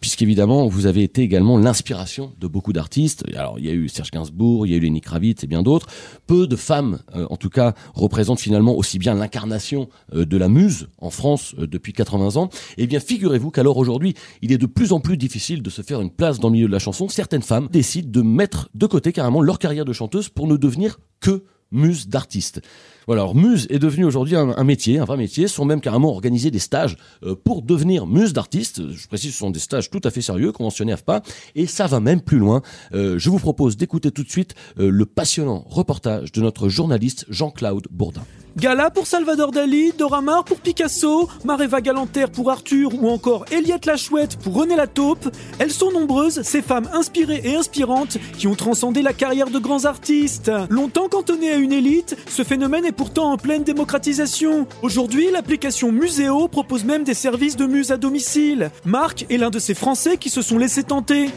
puisqu'évidemment 0.00 0.66
vous 0.66 0.86
avez 0.86 1.02
été 1.02 1.22
également 1.22 1.58
l'inspiration 1.58 2.32
de 2.38 2.46
beaucoup 2.46 2.72
d'artistes. 2.72 3.24
Alors 3.34 3.58
il 3.58 3.66
y 3.66 3.68
a 3.68 3.72
eu 3.72 3.88
Serge 3.88 4.10
Gainsbourg, 4.10 4.66
il 4.66 4.72
y 4.72 4.74
a 4.74 4.76
eu 4.76 4.80
Lenny 4.80 5.00
Kravitz 5.00 5.44
et 5.44 5.46
bien 5.46 5.62
d'autres. 5.62 5.86
Peu 6.26 6.46
de 6.46 6.56
femmes, 6.56 6.98
en 7.14 7.36
tout 7.36 7.50
cas, 7.50 7.74
représentent 7.94 8.39
finalement 8.40 8.74
aussi 8.74 8.98
bien 8.98 9.14
l'incarnation 9.14 9.88
euh, 10.14 10.24
de 10.24 10.36
la 10.36 10.48
muse 10.48 10.88
en 10.98 11.10
France 11.10 11.54
euh, 11.58 11.66
depuis 11.66 11.92
80 11.92 12.36
ans. 12.40 12.50
Eh 12.76 12.86
bien, 12.86 13.00
figurez-vous 13.00 13.50
qu'alors 13.50 13.76
aujourd'hui, 13.76 14.14
il 14.42 14.52
est 14.52 14.58
de 14.58 14.66
plus 14.66 14.92
en 14.92 15.00
plus 15.00 15.16
difficile 15.16 15.62
de 15.62 15.70
se 15.70 15.82
faire 15.82 16.00
une 16.00 16.10
place 16.10 16.40
dans 16.40 16.48
le 16.48 16.54
milieu 16.54 16.66
de 16.66 16.72
la 16.72 16.78
chanson. 16.78 17.08
Certaines 17.08 17.42
femmes 17.42 17.68
décident 17.70 18.10
de 18.10 18.22
mettre 18.22 18.68
de 18.74 18.86
côté 18.86 19.12
carrément 19.12 19.42
leur 19.42 19.58
carrière 19.58 19.84
de 19.84 19.92
chanteuse 19.92 20.28
pour 20.28 20.46
ne 20.46 20.56
devenir 20.56 20.98
que 21.20 21.44
muse 21.72 22.08
d'artiste. 22.08 22.60
Voilà, 23.06 23.22
alors 23.22 23.34
muse 23.34 23.66
est 23.70 23.78
devenu 23.78 24.04
aujourd'hui 24.04 24.36
un, 24.36 24.64
métier, 24.64 24.98
un 24.98 25.04
vrai 25.04 25.16
métier, 25.16 25.48
sont 25.48 25.64
même 25.64 25.80
carrément 25.80 26.10
organisés 26.10 26.50
des 26.50 26.58
stages 26.58 26.96
euh, 27.22 27.34
pour 27.34 27.62
devenir 27.62 28.06
muse 28.06 28.32
d'artiste. 28.32 28.90
Je 28.92 29.06
précise, 29.08 29.32
ce 29.32 29.38
sont 29.38 29.50
des 29.50 29.60
stages 29.60 29.90
tout 29.90 30.00
à 30.04 30.10
fait 30.10 30.22
sérieux, 30.22 30.52
conventionnés 30.52 30.92
AFPA, 30.92 31.22
et 31.54 31.66
ça 31.66 31.86
va 31.86 32.00
même 32.00 32.20
plus 32.20 32.38
loin. 32.38 32.62
Euh, 32.92 33.18
je 33.18 33.30
vous 33.30 33.38
propose 33.38 33.76
d'écouter 33.76 34.10
tout 34.10 34.22
de 34.22 34.30
suite 34.30 34.54
euh, 34.78 34.90
le 34.90 35.06
passionnant 35.06 35.64
reportage 35.66 36.32
de 36.32 36.40
notre 36.40 36.68
journaliste 36.68 37.26
Jean-Claude 37.28 37.86
Bourdin. 37.90 38.22
Gala 38.56 38.90
pour 38.90 39.06
Salvador 39.06 39.52
Dali, 39.52 39.92
Dora 39.96 40.20
Maar 40.20 40.44
pour 40.44 40.58
Picasso, 40.58 41.28
Mareva 41.44 41.80
Galanter 41.80 42.26
pour 42.32 42.50
Arthur 42.50 42.90
ou 43.00 43.08
encore 43.08 43.44
Eliette 43.52 43.86
la 43.86 43.96
Chouette 43.96 44.36
pour 44.36 44.54
René 44.54 44.74
la 44.74 44.88
Taupe. 44.88 45.28
Elles 45.60 45.70
sont 45.70 45.92
nombreuses, 45.92 46.42
ces 46.42 46.60
femmes 46.60 46.88
inspirées 46.92 47.40
et 47.44 47.54
inspirantes 47.54 48.18
qui 48.36 48.48
ont 48.48 48.56
transcendé 48.56 49.02
la 49.02 49.12
carrière 49.12 49.50
de 49.50 49.58
grands 49.60 49.84
artistes. 49.84 50.50
Longtemps 50.68 51.08
cantonné 51.08 51.50
à 51.50 51.56
une 51.56 51.72
élite, 51.72 52.16
ce 52.28 52.42
phénomène 52.42 52.84
est 52.84 52.89
pourtant 52.92 53.32
en 53.32 53.36
pleine 53.36 53.64
démocratisation. 53.64 54.66
Aujourd'hui, 54.82 55.30
l'application 55.30 55.92
Muséo 55.92 56.48
propose 56.48 56.84
même 56.84 57.04
des 57.04 57.14
services 57.14 57.56
de 57.56 57.66
muse 57.66 57.90
à 57.92 57.96
domicile. 57.96 58.70
Marc 58.84 59.26
est 59.30 59.36
l'un 59.38 59.50
de 59.50 59.58
ces 59.58 59.74
Français 59.74 60.16
qui 60.16 60.30
se 60.30 60.42
sont 60.42 60.58
laissés 60.58 60.82
tenter. 60.84 61.30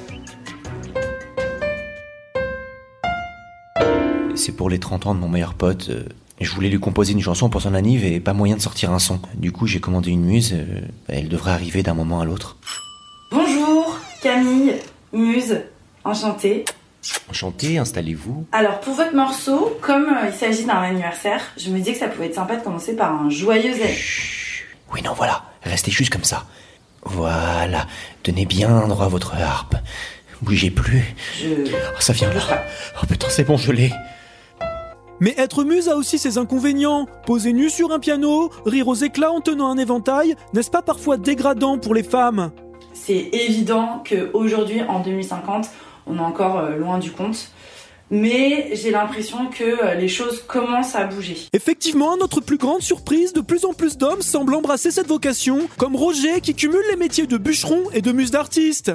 C'est 4.36 4.52
pour 4.54 4.70
les 4.70 4.80
30 4.80 5.08
ans 5.08 5.16
de 5.16 5.20
mon 5.20 5.30
meilleur 5.30 5.54
pote. 5.54 5.90
euh, 5.90 6.04
Je 6.42 6.52
voulais 6.52 6.70
lui 6.70 6.80
composer 6.80 7.14
une 7.14 7.22
chanson 7.22 7.50
pour 7.50 7.62
son 7.62 7.74
anniv 7.74 8.04
et 8.04 8.20
pas 8.20 8.34
moyen 8.34 8.56
de 8.58 8.62
sortir 8.62 8.92
un 8.92 9.00
son. 9.00 9.20
Du 9.36 9.52
coup, 9.52 9.68
j'ai 9.68 9.80
commandé 9.80 10.10
une 10.12 10.24
muse. 10.26 10.54
euh, 10.54 10.82
Elle 11.08 11.30
devrait 11.30 11.52
arriver 11.52 11.84
d'un 11.84 11.94
moment 11.94 12.20
à 12.20 12.26
l'autre. 12.26 12.58
Bonjour, 13.32 14.00
Camille, 14.22 14.74
Muse, 15.12 15.62
enchantée. 16.04 16.66
Enchanté, 17.30 17.78
installez-vous. 17.78 18.46
Alors 18.52 18.80
pour 18.80 18.94
votre 18.94 19.16
morceau, 19.16 19.78
comme 19.82 20.06
euh, 20.06 20.28
il 20.28 20.34
s'agit 20.34 20.66
d'un 20.66 20.82
anniversaire, 20.82 21.42
je 21.58 21.70
me 21.70 21.80
dis 21.80 21.94
que 21.94 22.00
ça 22.00 22.08
pouvait 22.08 22.28
être 22.28 22.36
sympa 22.36 22.56
de 22.56 22.64
commencer 22.64 22.96
par 22.96 23.14
un 23.14 23.30
joyeux 23.30 23.72
anniversaire. 23.72 24.66
Oui, 24.94 25.02
non, 25.02 25.14
voilà. 25.14 25.44
Restez 25.64 25.92
juste 25.92 26.14
comme 26.14 26.24
ça. 26.24 26.46
Voilà. 27.04 27.88
Tenez 28.22 28.46
bien 28.46 28.88
droit 28.88 29.08
votre 29.08 29.36
harpe. 29.36 29.76
Bougez 30.42 30.70
plus. 30.70 31.16
Je... 31.42 31.72
Oh, 31.72 32.00
ça 32.00 32.14
vient 32.14 32.32
là. 32.34 32.64
Oh 33.02 33.06
putain, 33.06 33.28
c'est 33.30 33.44
bon, 33.44 33.58
je 33.58 33.72
l'ai. 33.72 33.92
Mais 35.20 35.34
être 35.38 35.64
muse 35.64 35.88
a 35.88 35.96
aussi 35.96 36.20
ses 36.20 36.38
inconvénients. 36.38 37.08
Poser 37.26 37.54
nu 37.54 37.70
sur 37.70 37.92
un 37.92 38.00
piano, 38.00 38.52
rire 38.66 38.88
aux 38.88 38.96
éclats 38.96 39.32
en 39.32 39.42
tenant 39.42 39.70
un 39.70 39.78
éventail, 39.78 40.36
n'est-ce 40.54 40.70
pas 40.70 40.82
parfois 40.82 41.18
dégradant 41.18 41.78
pour 41.78 41.94
les 41.94 42.04
femmes? 42.04 42.52
C'est 42.94 43.30
évident 43.32 44.04
qu'aujourd'hui, 44.08 44.82
en 44.84 45.00
2050, 45.00 45.70
on 46.08 46.18
est 46.18 46.22
encore 46.22 46.60
euh, 46.60 46.76
loin 46.76 47.00
du 47.00 47.12
compte. 47.12 47.50
Mais 48.12 48.70
j'ai 48.76 48.92
l'impression 48.92 49.48
que 49.48 49.64
euh, 49.64 49.96
les 49.96 50.08
choses 50.08 50.44
commencent 50.48 50.96
à 50.96 51.06
bouger. 51.06 51.38
Effectivement, 51.54 52.14
à 52.14 52.18
notre 52.18 52.42
plus 52.42 52.58
grande 52.58 52.82
surprise, 52.82 53.34
de 53.34 53.42
plus 53.42 53.66
en 53.66 53.74
plus 53.74 53.98
d'hommes 53.98 54.22
semblent 54.22 54.54
embrasser 54.54 54.92
cette 54.92 55.08
vocation, 55.08 55.68
comme 55.78 55.96
Roger 55.96 56.42
qui 56.42 56.54
cumule 56.54 56.84
les 56.92 56.96
métiers 56.96 57.26
de 57.26 57.38
bûcheron 57.38 57.82
et 57.94 58.02
de 58.02 58.12
muse 58.12 58.32
d'artiste. 58.32 58.92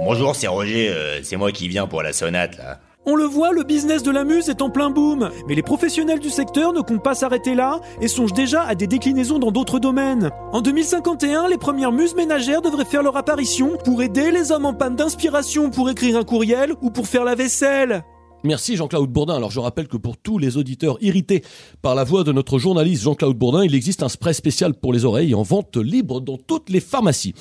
Bonjour, 0.00 0.34
c'est 0.34 0.48
Roger, 0.48 0.88
euh, 0.88 1.22
c'est 1.22 1.36
moi 1.36 1.52
qui 1.52 1.68
viens 1.68 1.86
pour 1.86 2.02
la 2.02 2.12
sonate 2.12 2.56
là. 2.58 2.80
On 3.06 3.16
le 3.16 3.24
voit, 3.24 3.52
le 3.52 3.64
business 3.64 4.02
de 4.02 4.10
la 4.10 4.24
muse 4.24 4.48
est 4.48 4.62
en 4.62 4.70
plein 4.70 4.88
boom. 4.88 5.28
Mais 5.46 5.54
les 5.54 5.62
professionnels 5.62 6.20
du 6.20 6.30
secteur 6.30 6.72
ne 6.72 6.80
comptent 6.80 7.02
pas 7.02 7.14
s'arrêter 7.14 7.54
là 7.54 7.80
et 8.00 8.08
songent 8.08 8.32
déjà 8.32 8.62
à 8.62 8.74
des 8.74 8.86
déclinaisons 8.86 9.38
dans 9.38 9.50
d'autres 9.50 9.78
domaines. 9.78 10.30
En 10.52 10.62
2051, 10.62 11.48
les 11.48 11.58
premières 11.58 11.92
muses 11.92 12.14
ménagères 12.14 12.62
devraient 12.62 12.86
faire 12.86 13.02
leur 13.02 13.18
apparition 13.18 13.76
pour 13.84 14.02
aider 14.02 14.30
les 14.30 14.52
hommes 14.52 14.64
en 14.64 14.72
panne 14.72 14.96
d'inspiration 14.96 15.68
pour 15.68 15.90
écrire 15.90 16.16
un 16.16 16.24
courriel 16.24 16.72
ou 16.80 16.90
pour 16.90 17.06
faire 17.06 17.24
la 17.24 17.34
vaisselle. 17.34 18.04
Merci 18.42 18.76
Jean-Claude 18.76 19.10
Bourdin. 19.10 19.36
Alors 19.36 19.50
je 19.50 19.60
rappelle 19.60 19.88
que 19.88 19.98
pour 19.98 20.16
tous 20.16 20.38
les 20.38 20.56
auditeurs 20.56 20.96
irrités 21.02 21.42
par 21.82 21.94
la 21.94 22.04
voix 22.04 22.24
de 22.24 22.32
notre 22.32 22.58
journaliste 22.58 23.02
Jean-Claude 23.02 23.36
Bourdin, 23.36 23.64
il 23.64 23.74
existe 23.74 24.02
un 24.02 24.08
spray 24.08 24.32
spécial 24.32 24.72
pour 24.72 24.94
les 24.94 25.04
oreilles 25.04 25.34
en 25.34 25.42
vente 25.42 25.76
libre 25.76 26.22
dans 26.22 26.38
toutes 26.38 26.70
les 26.70 26.80
pharmacies. 26.80 27.34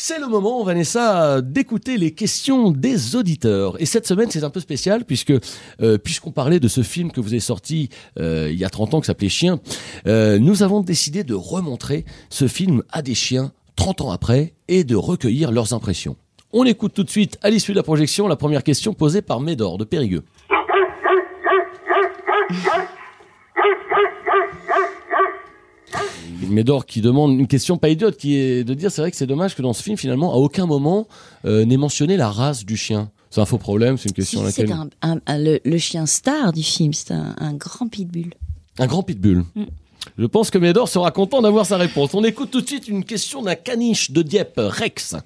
C'est 0.00 0.20
le 0.20 0.28
moment, 0.28 0.62
Vanessa, 0.62 1.42
d'écouter 1.42 1.96
les 1.96 2.12
questions 2.12 2.70
des 2.70 3.16
auditeurs. 3.16 3.74
Et 3.82 3.84
cette 3.84 4.06
semaine, 4.06 4.30
c'est 4.30 4.44
un 4.44 4.50
peu 4.50 4.60
spécial 4.60 5.04
puisque 5.04 5.32
euh, 5.82 5.98
puisqu'on 5.98 6.30
parlait 6.30 6.60
de 6.60 6.68
ce 6.68 6.84
film 6.84 7.10
que 7.10 7.20
vous 7.20 7.32
avez 7.32 7.40
sorti 7.40 7.88
euh, 8.16 8.48
il 8.48 8.56
y 8.56 8.64
a 8.64 8.70
30 8.70 8.94
ans 8.94 9.00
qui 9.00 9.08
s'appelait 9.08 9.28
Chien, 9.28 9.58
euh, 10.06 10.38
nous 10.38 10.62
avons 10.62 10.82
décidé 10.82 11.24
de 11.24 11.34
remontrer 11.34 12.04
ce 12.30 12.46
film 12.46 12.84
à 12.92 13.02
des 13.02 13.16
chiens 13.16 13.50
30 13.74 14.02
ans 14.02 14.12
après 14.12 14.54
et 14.68 14.84
de 14.84 14.94
recueillir 14.94 15.50
leurs 15.50 15.72
impressions. 15.72 16.14
On 16.52 16.64
écoute 16.64 16.94
tout 16.94 17.02
de 17.02 17.10
suite, 17.10 17.36
à 17.42 17.50
l'issue 17.50 17.72
de 17.72 17.78
la 17.78 17.82
projection, 17.82 18.28
la 18.28 18.36
première 18.36 18.62
question 18.62 18.94
posée 18.94 19.20
par 19.20 19.40
Médor 19.40 19.78
de 19.78 19.84
Périgueux. 19.84 20.22
Médor 26.48 26.86
qui 26.86 27.00
demande 27.00 27.32
une 27.38 27.46
question 27.46 27.76
pas 27.78 27.88
idiote, 27.88 28.16
qui 28.16 28.36
est 28.36 28.64
de 28.64 28.72
dire 28.74 28.90
c'est 28.90 29.00
vrai 29.02 29.10
que 29.10 29.16
c'est 29.16 29.26
dommage 29.26 29.54
que 29.54 29.62
dans 29.62 29.72
ce 29.72 29.82
film, 29.82 29.96
finalement, 29.96 30.32
à 30.32 30.36
aucun 30.36 30.66
moment 30.66 31.06
euh, 31.44 31.64
n'est 31.64 31.76
mentionné 31.76 32.16
la 32.16 32.30
race 32.30 32.64
du 32.64 32.76
chien. 32.76 33.10
C'est 33.30 33.40
un 33.40 33.44
faux 33.44 33.58
problème, 33.58 33.98
c'est 33.98 34.08
une 34.08 34.14
question 34.14 34.40
à 34.40 34.44
laquelle... 34.44 34.68
C'est 34.68 34.72
un, 34.72 34.88
un- 35.02 35.20
un- 35.26 35.38
le, 35.38 35.60
le 35.64 35.78
chien 35.78 36.06
star 36.06 36.52
du 36.52 36.62
film, 36.62 36.92
c'est 36.94 37.12
un, 37.12 37.34
un 37.38 37.52
grand 37.54 37.88
pitbull. 37.88 38.32
Un 38.78 38.86
grand 38.86 39.02
pitbull. 39.02 39.44
Mm. 39.54 39.64
Je 40.16 40.24
pense 40.26 40.50
que 40.50 40.56
Médor 40.58 40.88
sera 40.88 41.10
content 41.10 41.42
d'avoir 41.42 41.66
sa 41.66 41.76
réponse. 41.76 42.14
On 42.14 42.24
écoute 42.24 42.50
tout 42.50 42.60
de 42.62 42.66
suite 42.66 42.88
une 42.88 43.04
question 43.04 43.42
d'un 43.42 43.56
caniche 43.56 44.10
de 44.12 44.22
Dieppe, 44.22 44.54
Rex. 44.56 45.16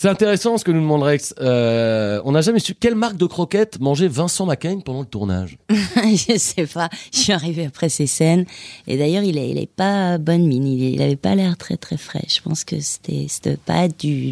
C'est 0.00 0.08
intéressant 0.08 0.56
ce 0.56 0.64
que 0.64 0.70
nous 0.70 0.80
demande 0.80 1.02
Rex. 1.02 1.34
Euh, 1.42 2.22
on 2.24 2.32
n'a 2.32 2.40
jamais 2.40 2.58
su 2.58 2.72
quelle 2.72 2.94
marque 2.94 3.18
de 3.18 3.26
croquettes 3.26 3.78
mangeait 3.80 4.08
Vincent 4.08 4.46
McCain 4.46 4.80
pendant 4.82 5.00
le 5.00 5.06
tournage. 5.06 5.58
je 5.70 6.38
sais 6.38 6.66
pas. 6.66 6.88
Je 7.12 7.18
suis 7.18 7.32
arrivée 7.34 7.66
après 7.66 7.90
ces 7.90 8.06
scènes. 8.06 8.46
Et 8.86 8.96
d'ailleurs, 8.96 9.24
il 9.24 9.36
est, 9.36 9.50
il 9.50 9.58
est 9.58 9.70
pas 9.70 10.16
bonne 10.16 10.46
mine. 10.46 10.66
Il, 10.66 10.82
il 10.82 11.02
avait 11.02 11.16
pas 11.16 11.34
l'air 11.34 11.58
très 11.58 11.76
très 11.76 11.98
frais. 11.98 12.24
Je 12.28 12.40
pense 12.40 12.64
que 12.64 12.80
c'était, 12.80 13.26
pas 13.66 13.88
du, 13.88 14.30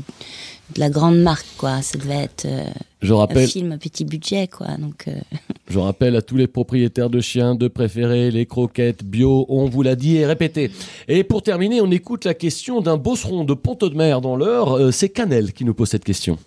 de 0.75 0.81
la 0.81 0.89
grande 0.89 1.19
marque, 1.19 1.45
quoi. 1.59 1.83
Ça 1.83 1.99
devait 1.99 2.25
être 2.25 2.47
euh, 2.47 2.65
Je 3.01 3.13
rappelle- 3.13 3.45
un 3.45 3.47
film 3.47 3.73
à 3.73 3.79
petit 3.79 4.05
budget, 4.05 4.49
quoi. 4.49 4.67
Donc, 4.79 5.07
euh, 5.07 5.13
Je 5.71 5.79
rappelle 5.79 6.17
à 6.17 6.23
tous 6.23 6.37
les 6.37 6.47
propriétaires 6.49 7.11
de 7.11 7.21
chiens 7.21 7.55
de 7.55 7.69
préférer 7.69 8.31
les 8.31 8.47
croquettes 8.47 9.05
bio, 9.05 9.47
on 9.49 9.67
vous 9.69 9.83
l'a 9.83 9.95
dit 9.95 10.17
et 10.17 10.27
répété. 10.27 10.71
Et 11.07 11.23
pour 11.25 11.43
terminer, 11.43 11.81
on 11.81 11.91
écoute 11.91 12.25
la 12.25 12.35
question 12.35 12.81
d'un 12.81 12.97
bosseron 12.97 13.45
de 13.45 13.55
Ponte 13.55 13.85
de 13.85 13.95
Mer 13.97 14.21
dans 14.21 14.35
l'heure. 14.37 14.73
Euh, 14.77 14.91
C'est 14.91 15.11
Canel 15.11 15.53
qui 15.53 15.65
nous 15.65 15.75
pose 15.75 15.89
cette 15.91 16.05
question. 16.05 16.39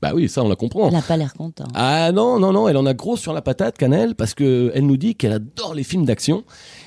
Bah 0.00 0.10
oui, 0.12 0.28
ça 0.28 0.42
on 0.42 0.48
la 0.48 0.56
comprend. 0.56 0.90
il 0.90 0.96
a 0.96 1.00
pas 1.02 1.16
l'air 1.16 1.32
content. 1.32 1.66
Ah 1.74 2.10
non, 2.10 2.40
non, 2.40 2.52
non, 2.52 2.66
elle 2.66 2.76
en 2.76 2.86
a 2.86 2.92
gros 2.94 3.16
sur 3.16 3.32
la 3.32 3.40
patate, 3.40 3.78
Canel, 3.78 4.16
parce 4.16 4.34
que 4.34 4.72
elle 4.74 4.84
nous 4.84 4.96
dit 4.96 5.14
qu'elle 5.14 5.30
adore 5.32 5.61
les 5.74 5.84
films 5.84 6.04
d'action 6.04 6.44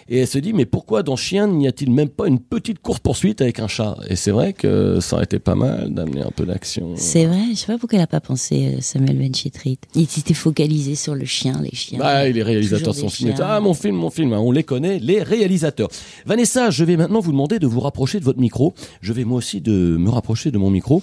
Et 0.08 0.20
elle 0.20 0.28
se 0.28 0.38
dit, 0.38 0.54
mais 0.54 0.66
pourquoi 0.66 1.02
dans 1.02 1.16
Chien 1.16 1.48
n'y 1.48 1.68
a-t-il 1.68 1.92
même 1.92 2.10
pas 2.10 2.28
une 2.28 2.40
petite 2.40 2.80
course-poursuite 2.80 3.42
avec 3.42 3.60
un 3.60 3.68
chat? 3.68 3.98
Et 4.08 4.16
c'est 4.16 4.30
vrai 4.30 4.54
que 4.54 5.00
ça 5.00 5.16
aurait 5.16 5.26
été 5.26 5.40
pas 5.40 5.56
mal 5.56 5.92
d'amener 5.92 6.22
un 6.22 6.30
peu 6.30 6.46
d'action. 6.46 6.94
C'est 6.96 7.26
vrai, 7.26 7.42
je 7.52 7.56
sais 7.56 7.68
pas 7.68 7.80
pourquoi 7.80 7.98
elle 7.98 8.04
a 8.04 8.08
pas 8.08 8.20
pensé 8.20 8.76
euh, 8.76 8.82
Samuel 8.82 9.18
Benchetrit. 9.18 9.80
Il 9.96 10.08
s'était 10.08 10.36
focalisé 10.36 10.94
sur 10.94 11.16
le 11.16 11.26
chien, 11.26 11.60
les 11.62 11.76
chiens. 11.76 11.98
Bah, 11.98 12.28
les 12.30 12.44
réalisateurs 12.44 12.94
sont 12.94 13.10
chiens. 13.10 13.34
Ah, 13.40 13.60
mon 13.60 13.74
film, 13.74 13.96
mon 13.96 14.12
film, 14.12 14.34
on 14.34 14.52
les 14.52 14.64
connaît, 14.64 15.00
les 15.00 15.24
réalisateurs. 15.24 15.90
Vanessa, 16.28 16.70
je 16.70 16.84
vais 16.84 16.98
maintenant 16.98 17.20
vous 17.20 17.32
demander 17.32 17.58
de 17.58 17.66
vous 17.66 17.80
rapprocher 17.80 18.20
de 18.20 18.26
votre 18.26 18.40
micro. 18.40 18.76
Je 19.02 19.12
vais 19.12 19.24
moi 19.24 19.38
aussi 19.38 19.60
de 19.60 19.98
me 19.98 20.10
rapprocher 20.12 20.52
de 20.52 20.58
mon 20.60 20.70
micro. 20.70 21.02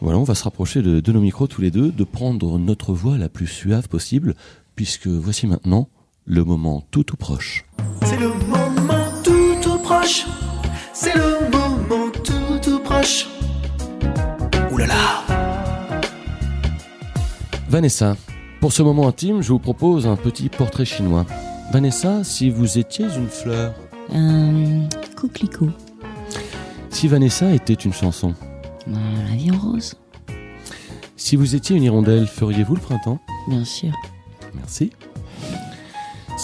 Voilà, 0.00 0.18
on 0.18 0.24
va 0.24 0.36
se 0.36 0.44
rapprocher 0.44 0.80
de, 0.80 1.00
de 1.00 1.12
nos 1.12 1.20
micros 1.20 1.48
tous 1.48 1.60
les 1.60 1.72
deux, 1.72 1.90
de 1.90 2.04
prendre 2.04 2.58
notre 2.58 2.92
voix 2.92 3.18
la 3.18 3.28
plus 3.28 3.48
suave 3.48 3.88
possible, 3.88 4.34
puisque 4.76 5.08
voici 5.08 5.48
maintenant 5.48 5.88
le 6.26 6.44
moment 6.44 6.82
tout 6.90 7.04
tout 7.04 7.16
proche. 7.16 7.64
C'est 8.04 8.18
le 8.18 8.28
moment 8.28 9.04
tout 9.22 9.54
tout 9.62 9.78
proche. 9.78 10.26
C'est 10.92 11.14
le 11.14 11.50
moment 11.50 12.10
tout 12.24 12.58
tout 12.62 12.78
proche. 12.80 13.26
Ouh 14.72 14.78
là 14.78 14.86
là 14.86 15.24
Vanessa, 17.68 18.16
pour 18.60 18.72
ce 18.72 18.82
moment 18.82 19.08
intime, 19.08 19.42
je 19.42 19.48
vous 19.52 19.58
propose 19.58 20.06
un 20.06 20.16
petit 20.16 20.48
portrait 20.48 20.84
chinois. 20.84 21.26
Vanessa, 21.72 22.22
si 22.22 22.50
vous 22.50 22.78
étiez 22.78 23.06
une 23.16 23.28
fleur, 23.28 23.74
Un 24.12 24.88
coquelicot. 25.16 25.70
si 26.90 27.08
Vanessa 27.08 27.50
était 27.52 27.72
une 27.74 27.92
chanson, 27.92 28.34
Ah, 28.86 28.98
la 29.28 29.34
vie 29.34 29.50
en 29.50 29.58
rose, 29.58 29.96
si 31.16 31.36
vous 31.36 31.54
étiez 31.56 31.74
une 31.76 31.82
hirondelle, 31.82 32.26
feriez-vous 32.26 32.74
le 32.76 32.80
printemps? 32.80 33.18
Bien 33.48 33.64
sûr. 33.64 33.90
Merci. 34.54 34.92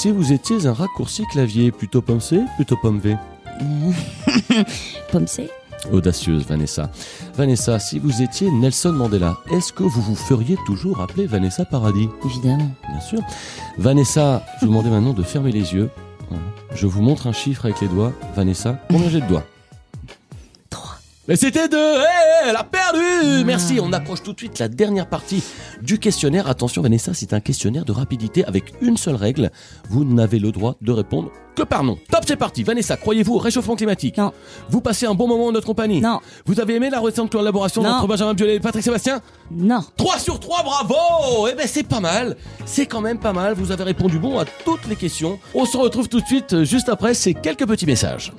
Si 0.01 0.11
vous 0.11 0.33
étiez 0.33 0.65
un 0.65 0.73
raccourci 0.73 1.27
clavier, 1.27 1.71
plutôt 1.71 2.01
pomme 2.01 2.23
C, 2.23 2.41
plutôt 2.57 2.79
pomme 2.79 3.01
V 3.01 3.19
Pomme 5.13 5.27
C 5.27 5.51
Audacieuse, 5.93 6.47
Vanessa. 6.47 6.91
Vanessa, 7.35 7.79
si 7.79 7.99
vous 7.99 8.23
étiez 8.23 8.51
Nelson 8.51 8.93
Mandela, 8.93 9.37
est-ce 9.53 9.75
que 9.75 9.83
vous 9.83 10.01
vous 10.01 10.15
feriez 10.15 10.57
toujours 10.65 11.03
appeler 11.03 11.27
Vanessa 11.27 11.67
Paradis 11.67 12.09
Évidemment. 12.25 12.71
Bien 12.89 13.01
sûr. 13.01 13.19
Vanessa, 13.77 14.43
je 14.55 14.65
vous 14.65 14.73
demandais 14.73 14.89
maintenant 14.89 15.13
de 15.13 15.23
fermer 15.23 15.53
les 15.53 15.75
yeux. 15.75 15.91
Je 16.75 16.87
vous 16.87 17.03
montre 17.03 17.27
un 17.27 17.35
chiffre 17.35 17.67
avec 17.67 17.83
les 17.83 17.89
doigts. 17.89 18.15
Vanessa, 18.35 18.79
combien 18.89 19.11
j'ai 19.11 19.21
de 19.21 19.27
doigts? 19.27 19.45
Mais 21.31 21.37
c'était 21.37 21.69
deux 21.69 21.79
Hé, 21.79 22.49
Elle 22.49 22.57
a 22.57 22.65
perdu 22.65 23.45
Merci, 23.45 23.79
on 23.81 23.93
approche 23.93 24.21
tout 24.21 24.33
de 24.33 24.39
suite 24.39 24.59
la 24.59 24.67
dernière 24.67 25.09
partie 25.09 25.45
du 25.81 26.01
questionnaire. 26.01 26.49
Attention 26.49 26.83
Vanessa, 26.83 27.15
c'est 27.15 27.33
un 27.33 27.39
questionnaire 27.39 27.85
de 27.85 27.93
rapidité 27.93 28.45
avec 28.47 28.73
une 28.81 28.97
seule 28.97 29.15
règle. 29.15 29.53
Vous 29.89 30.05
n'avez 30.05 30.41
le 30.41 30.51
droit 30.51 30.75
de 30.81 30.91
répondre 30.91 31.31
que 31.55 31.63
par 31.63 31.85
non. 31.85 31.99
Top, 32.11 32.25
c'est 32.27 32.35
parti 32.35 32.65
Vanessa, 32.65 32.97
croyez-vous 32.97 33.35
au 33.35 33.39
réchauffement 33.39 33.77
climatique 33.77 34.17
Non. 34.17 34.33
Vous 34.71 34.81
passez 34.81 35.07
un 35.07 35.15
bon 35.15 35.29
moment 35.29 35.47
en 35.47 35.53
notre 35.53 35.69
compagnie 35.69 36.01
Non. 36.01 36.19
Vous 36.47 36.59
avez 36.59 36.75
aimé 36.75 36.91
la 36.91 37.01
récente 37.01 37.31
collaboration 37.31 37.83
Non. 37.85 37.91
entre 37.91 38.09
Benjamin 38.09 38.35
Biolay 38.35 38.57
et 38.57 38.61
Patrick 38.61 38.83
Sébastien 38.83 39.21
Non. 39.53 39.85
3 39.99 40.19
sur 40.19 40.41
3, 40.41 40.65
bravo 40.65 41.47
Eh 41.49 41.55
ben 41.55 41.69
c'est 41.69 41.85
pas 41.87 42.01
mal, 42.01 42.37
c'est 42.67 42.87
quand 42.87 43.01
même 43.01 43.21
pas 43.21 43.33
mal, 43.33 43.55
vous 43.55 43.71
avez 43.71 43.85
répondu 43.85 44.19
bon 44.19 44.37
à 44.41 44.45
toutes 44.65 44.89
les 44.89 44.97
questions. 44.97 45.39
On 45.55 45.65
se 45.65 45.77
retrouve 45.77 46.09
tout 46.09 46.21
de 46.21 46.27
suite, 46.27 46.55
euh, 46.55 46.65
juste 46.65 46.89
après 46.89 47.15
ces 47.15 47.35
quelques 47.35 47.67
petits 47.69 47.87
messages. 47.87 48.33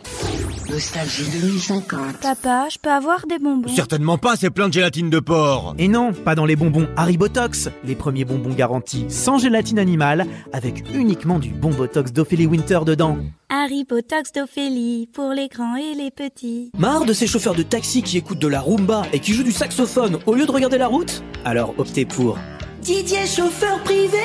Nostalgie 0.70 1.26
2050. 1.42 2.18
Papa, 2.22 2.68
je 2.72 2.78
peux 2.82 2.92
avoir 2.92 3.28
des 3.28 3.40
bonbons 3.40 3.70
Certainement 3.70 4.18
pas, 4.18 4.36
c'est 4.36 4.50
plein 4.50 4.68
de 4.68 4.74
gélatine 4.74 5.10
de 5.10 5.20
porc. 5.20 5.76
Et 5.78 5.88
non, 5.88 6.14
pas 6.14 6.36
dans 6.36 6.46
les 6.46 6.56
bonbons 6.56 6.88
Haribotox, 6.98 7.70
les 7.84 7.96
premiers 7.96 8.26
bonbons 8.26 8.54
garantis 8.54 9.06
sans 9.10 9.38
gélatine 9.38 9.80
animale, 9.80 10.26
avec 10.54 10.84
uniquement 10.94 11.40
du 11.40 11.50
bon 11.50 11.72
botox 11.72 12.12
d'Ophélie 12.12 12.48
Winter 12.48 12.80
dedans. 12.86 13.18
Harry 13.50 13.86
Potox 13.86 14.32
d'Ophélie, 14.32 15.08
pour 15.14 15.32
les 15.32 15.48
grands 15.48 15.76
et 15.76 15.94
les 15.94 16.10
petits. 16.10 16.72
Marre 16.78 17.06
de 17.06 17.14
ces 17.14 17.28
chauffeurs 17.28 17.56
de 17.56 17.64
taxi 17.64 18.02
qui 18.02 18.18
écoutent 18.18 18.40
de 18.40 18.48
la 18.48 18.62
rumba 18.62 19.04
et 19.14 19.20
qui 19.20 19.34
jouent 19.34 19.44
du 19.44 19.52
saxophone 19.52 20.20
au 20.26 20.34
lieu 20.34 20.46
de 20.46 20.52
regarder 20.52 20.78
la 20.78 20.88
route? 20.88 21.24
Alors 21.46 21.74
optez 21.78 22.06
pour 22.06 22.38
Didier 22.82 23.28
chauffeur 23.28 23.80
privé 23.84 24.18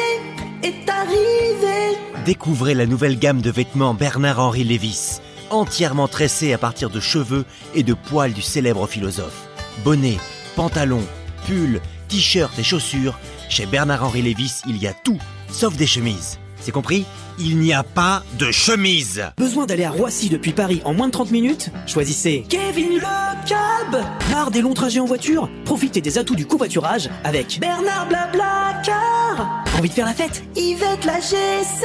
est 0.63 0.89
arrivé. 0.89 1.99
Découvrez 2.25 2.75
la 2.75 2.87
nouvelle 2.87 3.19
gamme 3.19 3.41
de 3.41 3.51
vêtements 3.51 3.95
Bernard-Henri 3.95 4.65
Lévis, 4.65 5.21
entièrement 5.51 6.09
tressés 6.09 6.53
à 6.53 6.59
partir 6.59 6.91
de 6.91 7.01
cheveux 7.01 7.45
et 7.75 7.83
de 7.83 7.95
poils 7.95 8.33
du 8.33 8.43
célèbre 8.43 8.87
philosophe. 8.87 9.49
Bonnets, 9.85 10.19
pantalons, 10.55 11.07
pulls, 11.47 11.81
t-shirts 12.09 12.59
et 12.59 12.63
chaussures, 12.63 13.19
chez 13.49 13.67
Bernard-Henri 13.67 14.23
Lévis, 14.23 14.63
il 14.67 14.77
y 14.79 14.87
a 14.87 14.93
tout, 14.93 15.19
sauf 15.51 15.77
des 15.77 15.87
chemises. 15.87 16.39
C'est 16.61 16.73
compris? 16.73 17.05
Il 17.39 17.59
n'y 17.59 17.73
a 17.73 17.83
pas 17.83 18.25
de 18.39 18.51
chemise 18.51 19.23
Besoin 19.37 19.67
d'aller 19.67 19.85
à 19.85 19.91
Roissy 19.91 20.31
depuis 20.31 20.53
Paris 20.53 20.81
en 20.85 20.95
moins 20.95 21.09
de 21.09 21.13
30 21.13 21.31
minutes? 21.31 21.71
Choisissez 21.87 22.45
Kevin 22.49 22.95
le 22.95 23.47
cab. 23.47 24.03
Marre 24.31 24.51
des 24.51 24.63
longs 24.63 24.75
trajets 24.75 25.01
en 25.01 25.05
voiture 25.05 25.49
Profitez 25.65 26.01
des 26.01 26.19
atouts 26.19 26.35
du 26.35 26.47
covoiturage 26.47 27.11
avec 27.25 27.61
Bernard 27.61 28.09
Blabla 28.09 28.81
car. 28.83 29.65
Envie 29.79 29.91
de 29.91 29.95
faire 29.95 30.07
la 30.07 30.15
fête? 30.15 30.43
Yvette 30.57 31.05
la 31.05 31.21
G7. 31.21 31.85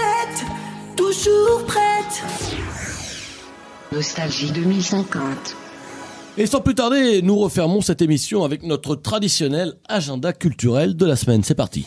Toujours 0.96 1.66
prête. 1.68 2.24
Nostalgie 3.94 4.52
2050. 4.54 5.58
Et 6.38 6.46
sans 6.46 6.62
plus 6.62 6.76
tarder, 6.76 7.22
nous 7.22 7.38
refermons 7.38 7.82
cette 7.82 8.02
émission 8.02 8.46
avec 8.46 8.64
notre 8.64 8.96
traditionnel 8.96 9.74
agenda 9.90 10.32
culturel 10.32 10.96
de 10.96 11.06
la 11.06 11.18
semaine. 11.18 11.44
C'est 11.44 11.56
parti. 11.56 11.86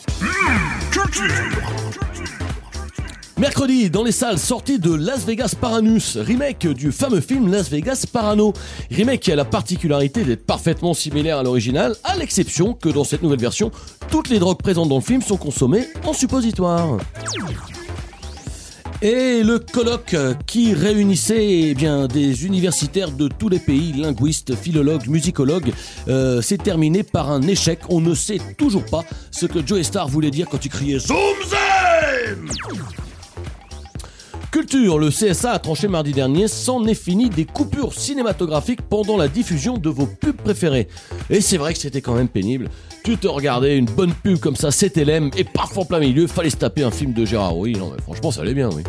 Mercredi, 3.38 3.88
dans 3.88 4.05
les 4.05 4.12
salles, 4.12 4.38
sortie 4.38 4.79
de 4.79 4.95
Las 4.95 5.25
Vegas 5.25 5.55
Paranus, 5.59 6.19
remake 6.19 6.67
du 6.67 6.93
fameux 6.93 7.23
film 7.23 7.51
Las 7.51 7.71
Vegas 7.71 8.05
Parano. 8.12 8.53
Remake 8.90 9.21
qui 9.21 9.33
a 9.33 9.37
la 9.37 9.47
particularité 9.47 10.25
d'être 10.25 10.45
parfaitement 10.45 10.93
similaire 10.93 11.38
à 11.38 11.43
l'original, 11.43 11.97
à 12.05 12.17
l'exception 12.17 12.75
que 12.75 12.90
dans 12.90 13.05
cette 13.05 13.23
nouvelle 13.23 13.40
version, 13.40 13.71
toutes 14.11 14.29
les 14.29 14.38
drogues 14.38 14.61
présentes 14.61 14.90
dans 14.90 14.97
le 14.97 15.01
film 15.01 15.23
sont 15.23 15.38
consommées 15.38 15.87
en 16.05 16.12
suppositoire. 16.12 16.99
Et 19.03 19.43
le 19.43 19.59
colloque 19.59 20.17
qui 20.47 20.73
réunissait 20.73 21.71
eh 21.71 21.75
bien, 21.75 22.07
des 22.07 22.47
universitaires 22.47 23.11
de 23.11 23.29
tous 23.29 23.49
les 23.49 23.59
pays, 23.59 23.93
linguistes, 23.93 24.55
philologues, 24.55 25.07
musicologues, 25.09 25.73
euh, 26.09 26.41
s'est 26.41 26.59
terminé 26.59 27.03
par 27.03 27.31
un 27.31 27.43
échec. 27.43 27.81
On 27.89 28.01
ne 28.01 28.15
sait 28.15 28.41
toujours 28.57 28.85
pas 28.87 29.05
ce 29.31 29.47
que 29.47 29.67
Joe 29.67 29.83
Star 29.83 30.09
voulait 30.09 30.31
dire 30.31 30.49
quand 30.49 30.65
il 30.65 30.71
criait 30.71 30.99
Zoom 30.99 31.19
Zem 31.49 32.49
Culture, 34.55 35.01
le 35.01 35.09
CSA 35.11 35.51
a 35.51 35.59
tranché 35.59 35.88
mardi 35.88 36.12
dernier, 36.12 36.47
s'en 36.47 36.85
est 36.85 36.95
fini 36.95 37.29
des 37.29 37.45
coupures 37.45 37.93
cinématographiques 37.93 38.83
pendant 38.83 39.17
la 39.17 39.27
diffusion 39.27 39.79
de 39.79 39.90
vos 39.90 40.07
pubs 40.07 40.37
préférées. 40.37 40.87
Et 41.29 41.40
c'est 41.40 41.57
vrai 41.57 41.73
que 41.73 41.81
c'était 41.81 42.01
quand 42.01 42.14
même 42.14 42.29
pénible. 42.29 42.69
Tu 43.03 43.17
te 43.17 43.27
regardais 43.27 43.77
une 43.77 43.87
bonne 43.87 44.12
pub 44.12 44.38
comme 44.38 44.55
ça, 44.55 44.71
c'était 44.71 45.05
l'aime, 45.05 45.33
et 45.37 45.43
parfois 45.43 45.83
en 45.83 45.87
plein 45.87 45.99
milieu, 45.99 46.29
fallait 46.29 46.51
se 46.51 46.57
taper 46.57 46.85
un 46.85 46.93
film 46.93 47.12
de 47.12 47.25
Gérard 47.25 47.59
Oui, 47.59 47.73
non 47.73 47.90
mais 47.90 48.01
franchement 48.01 48.31
ça 48.31 48.43
allait 48.43 48.55
bien, 48.55 48.71
oui. 48.71 48.85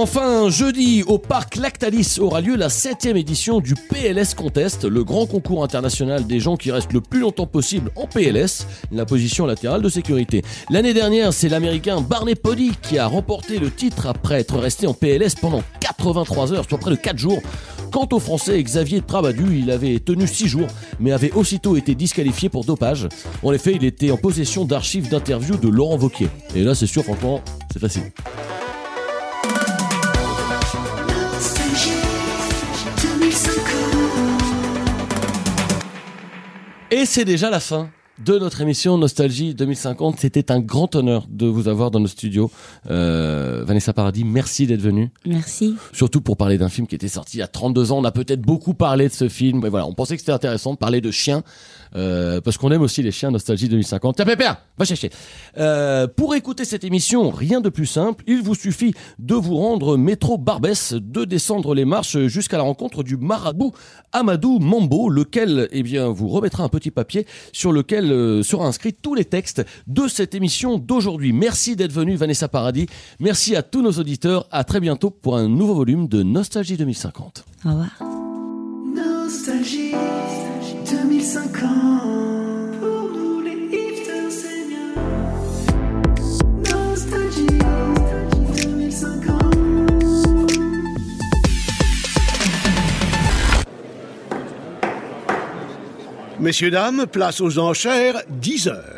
Enfin, 0.00 0.48
jeudi, 0.48 1.02
au 1.02 1.18
parc 1.18 1.56
Lactalis 1.56 2.18
aura 2.20 2.40
lieu 2.40 2.54
la 2.54 2.68
7 2.68 3.06
édition 3.06 3.58
du 3.58 3.74
PLS 3.74 4.34
Contest, 4.36 4.84
le 4.84 5.02
grand 5.02 5.26
concours 5.26 5.64
international 5.64 6.24
des 6.24 6.38
gens 6.38 6.56
qui 6.56 6.70
restent 6.70 6.92
le 6.92 7.00
plus 7.00 7.18
longtemps 7.18 7.48
possible 7.48 7.90
en 7.96 8.06
PLS, 8.06 8.68
la 8.92 9.04
position 9.06 9.44
latérale 9.44 9.82
de 9.82 9.88
sécurité. 9.88 10.44
L'année 10.70 10.94
dernière, 10.94 11.32
c'est 11.32 11.48
l'américain 11.48 12.00
Barney 12.00 12.36
Pody 12.36 12.70
qui 12.80 12.96
a 12.96 13.08
remporté 13.08 13.58
le 13.58 13.72
titre 13.72 14.06
après 14.06 14.38
être 14.38 14.56
resté 14.56 14.86
en 14.86 14.94
PLS 14.94 15.34
pendant 15.34 15.64
83 15.80 16.52
heures, 16.52 16.64
soit 16.68 16.78
près 16.78 16.92
de 16.92 16.96
4 16.96 17.18
jours. 17.18 17.42
Quant 17.90 18.06
au 18.12 18.20
français 18.20 18.62
Xavier 18.62 19.00
Trabadu, 19.00 19.58
il 19.58 19.68
avait 19.72 19.98
tenu 19.98 20.28
6 20.28 20.46
jours, 20.46 20.68
mais 21.00 21.10
avait 21.10 21.32
aussitôt 21.32 21.76
été 21.76 21.96
disqualifié 21.96 22.48
pour 22.48 22.64
dopage. 22.64 23.08
En 23.42 23.52
effet, 23.52 23.72
il 23.74 23.84
était 23.84 24.12
en 24.12 24.16
possession 24.16 24.64
d'archives 24.64 25.08
d'interviews 25.08 25.56
de 25.56 25.66
Laurent 25.66 25.96
Vauquier. 25.96 26.28
Et 26.54 26.62
là, 26.62 26.76
c'est 26.76 26.86
sûr, 26.86 27.02
franchement, 27.02 27.40
c'est 27.72 27.80
facile. 27.80 28.12
Et 36.90 37.04
c'est 37.04 37.26
déjà 37.26 37.50
la 37.50 37.60
fin 37.60 37.90
de 38.24 38.38
notre 38.38 38.62
émission 38.62 38.96
Nostalgie 38.96 39.54
2050. 39.54 40.18
C'était 40.18 40.50
un 40.50 40.58
grand 40.58 40.94
honneur 40.96 41.26
de 41.28 41.46
vous 41.46 41.68
avoir 41.68 41.90
dans 41.90 42.00
nos 42.00 42.06
studios. 42.06 42.50
Euh, 42.90 43.62
Vanessa 43.66 43.92
Paradis, 43.92 44.24
merci 44.24 44.66
d'être 44.66 44.80
venue. 44.80 45.10
Merci. 45.26 45.76
Surtout 45.92 46.22
pour 46.22 46.38
parler 46.38 46.56
d'un 46.56 46.70
film 46.70 46.86
qui 46.86 46.94
était 46.94 47.08
sorti 47.08 47.36
il 47.36 47.40
y 47.40 47.42
a 47.42 47.46
32 47.46 47.92
ans. 47.92 47.98
On 47.98 48.04
a 48.04 48.10
peut-être 48.10 48.40
beaucoup 48.40 48.72
parlé 48.72 49.08
de 49.08 49.12
ce 49.12 49.28
film. 49.28 49.60
Mais 49.62 49.68
voilà, 49.68 49.86
on 49.86 49.92
pensait 49.92 50.16
que 50.16 50.20
c'était 50.22 50.32
intéressant 50.32 50.72
de 50.72 50.78
parler 50.78 51.02
de 51.02 51.10
chiens. 51.10 51.42
Euh, 51.96 52.40
parce 52.40 52.58
qu'on 52.58 52.70
aime 52.70 52.82
aussi 52.82 53.02
les 53.02 53.10
chiens 53.10 53.30
Nostalgie 53.30 53.68
2050. 53.68 54.16
Tiens, 54.16 54.24
Pépère, 54.24 54.62
va 54.76 54.84
chercher. 54.84 55.10
Euh, 55.56 56.06
pour 56.06 56.34
écouter 56.34 56.64
cette 56.64 56.84
émission, 56.84 57.30
rien 57.30 57.60
de 57.60 57.68
plus 57.68 57.86
simple. 57.86 58.24
Il 58.26 58.42
vous 58.42 58.54
suffit 58.54 58.94
de 59.18 59.34
vous 59.34 59.56
rendre 59.56 59.96
métro 59.96 60.38
Barbès, 60.38 60.94
de 60.94 61.24
descendre 61.24 61.74
les 61.74 61.84
marches 61.84 62.18
jusqu'à 62.26 62.56
la 62.56 62.62
rencontre 62.62 63.02
du 63.02 63.16
marabout 63.16 63.72
Amadou 64.12 64.58
Mambo, 64.58 65.08
lequel, 65.08 65.68
eh 65.72 65.82
bien, 65.82 66.08
vous 66.08 66.28
remettra 66.28 66.64
un 66.64 66.68
petit 66.68 66.90
papier 66.90 67.26
sur 67.52 67.72
lequel 67.72 68.10
euh, 68.10 68.42
sera 68.42 68.66
inscrit 68.66 68.92
tous 68.92 69.14
les 69.14 69.24
textes 69.24 69.64
de 69.86 70.08
cette 70.08 70.34
émission 70.34 70.78
d'aujourd'hui. 70.78 71.32
Merci 71.32 71.76
d'être 71.76 71.92
venu, 71.92 72.16
Vanessa 72.16 72.48
Paradis. 72.48 72.86
Merci 73.20 73.56
à 73.56 73.62
tous 73.62 73.82
nos 73.82 73.92
auditeurs. 73.92 74.46
À 74.50 74.64
très 74.64 74.80
bientôt 74.80 75.10
pour 75.10 75.36
un 75.36 75.48
nouveau 75.48 75.74
volume 75.74 76.08
de 76.08 76.22
Nostalgie 76.22 76.76
2050. 76.76 77.44
Au 77.64 77.68
revoir. 77.68 77.90
Nostalgie 78.94 79.94
2050 81.18 82.80
Pour 82.80 83.10
nous 83.10 83.40
les 83.40 83.58
hipsters 83.72 84.30
seniors 84.30 84.94
Nostalgie 86.64 87.58
2050 88.62 89.56
Messieurs, 96.38 96.70
dames, 96.70 97.06
place 97.10 97.40
aux 97.40 97.58
enchères, 97.58 98.22
10 98.28 98.68
heures. 98.68 98.97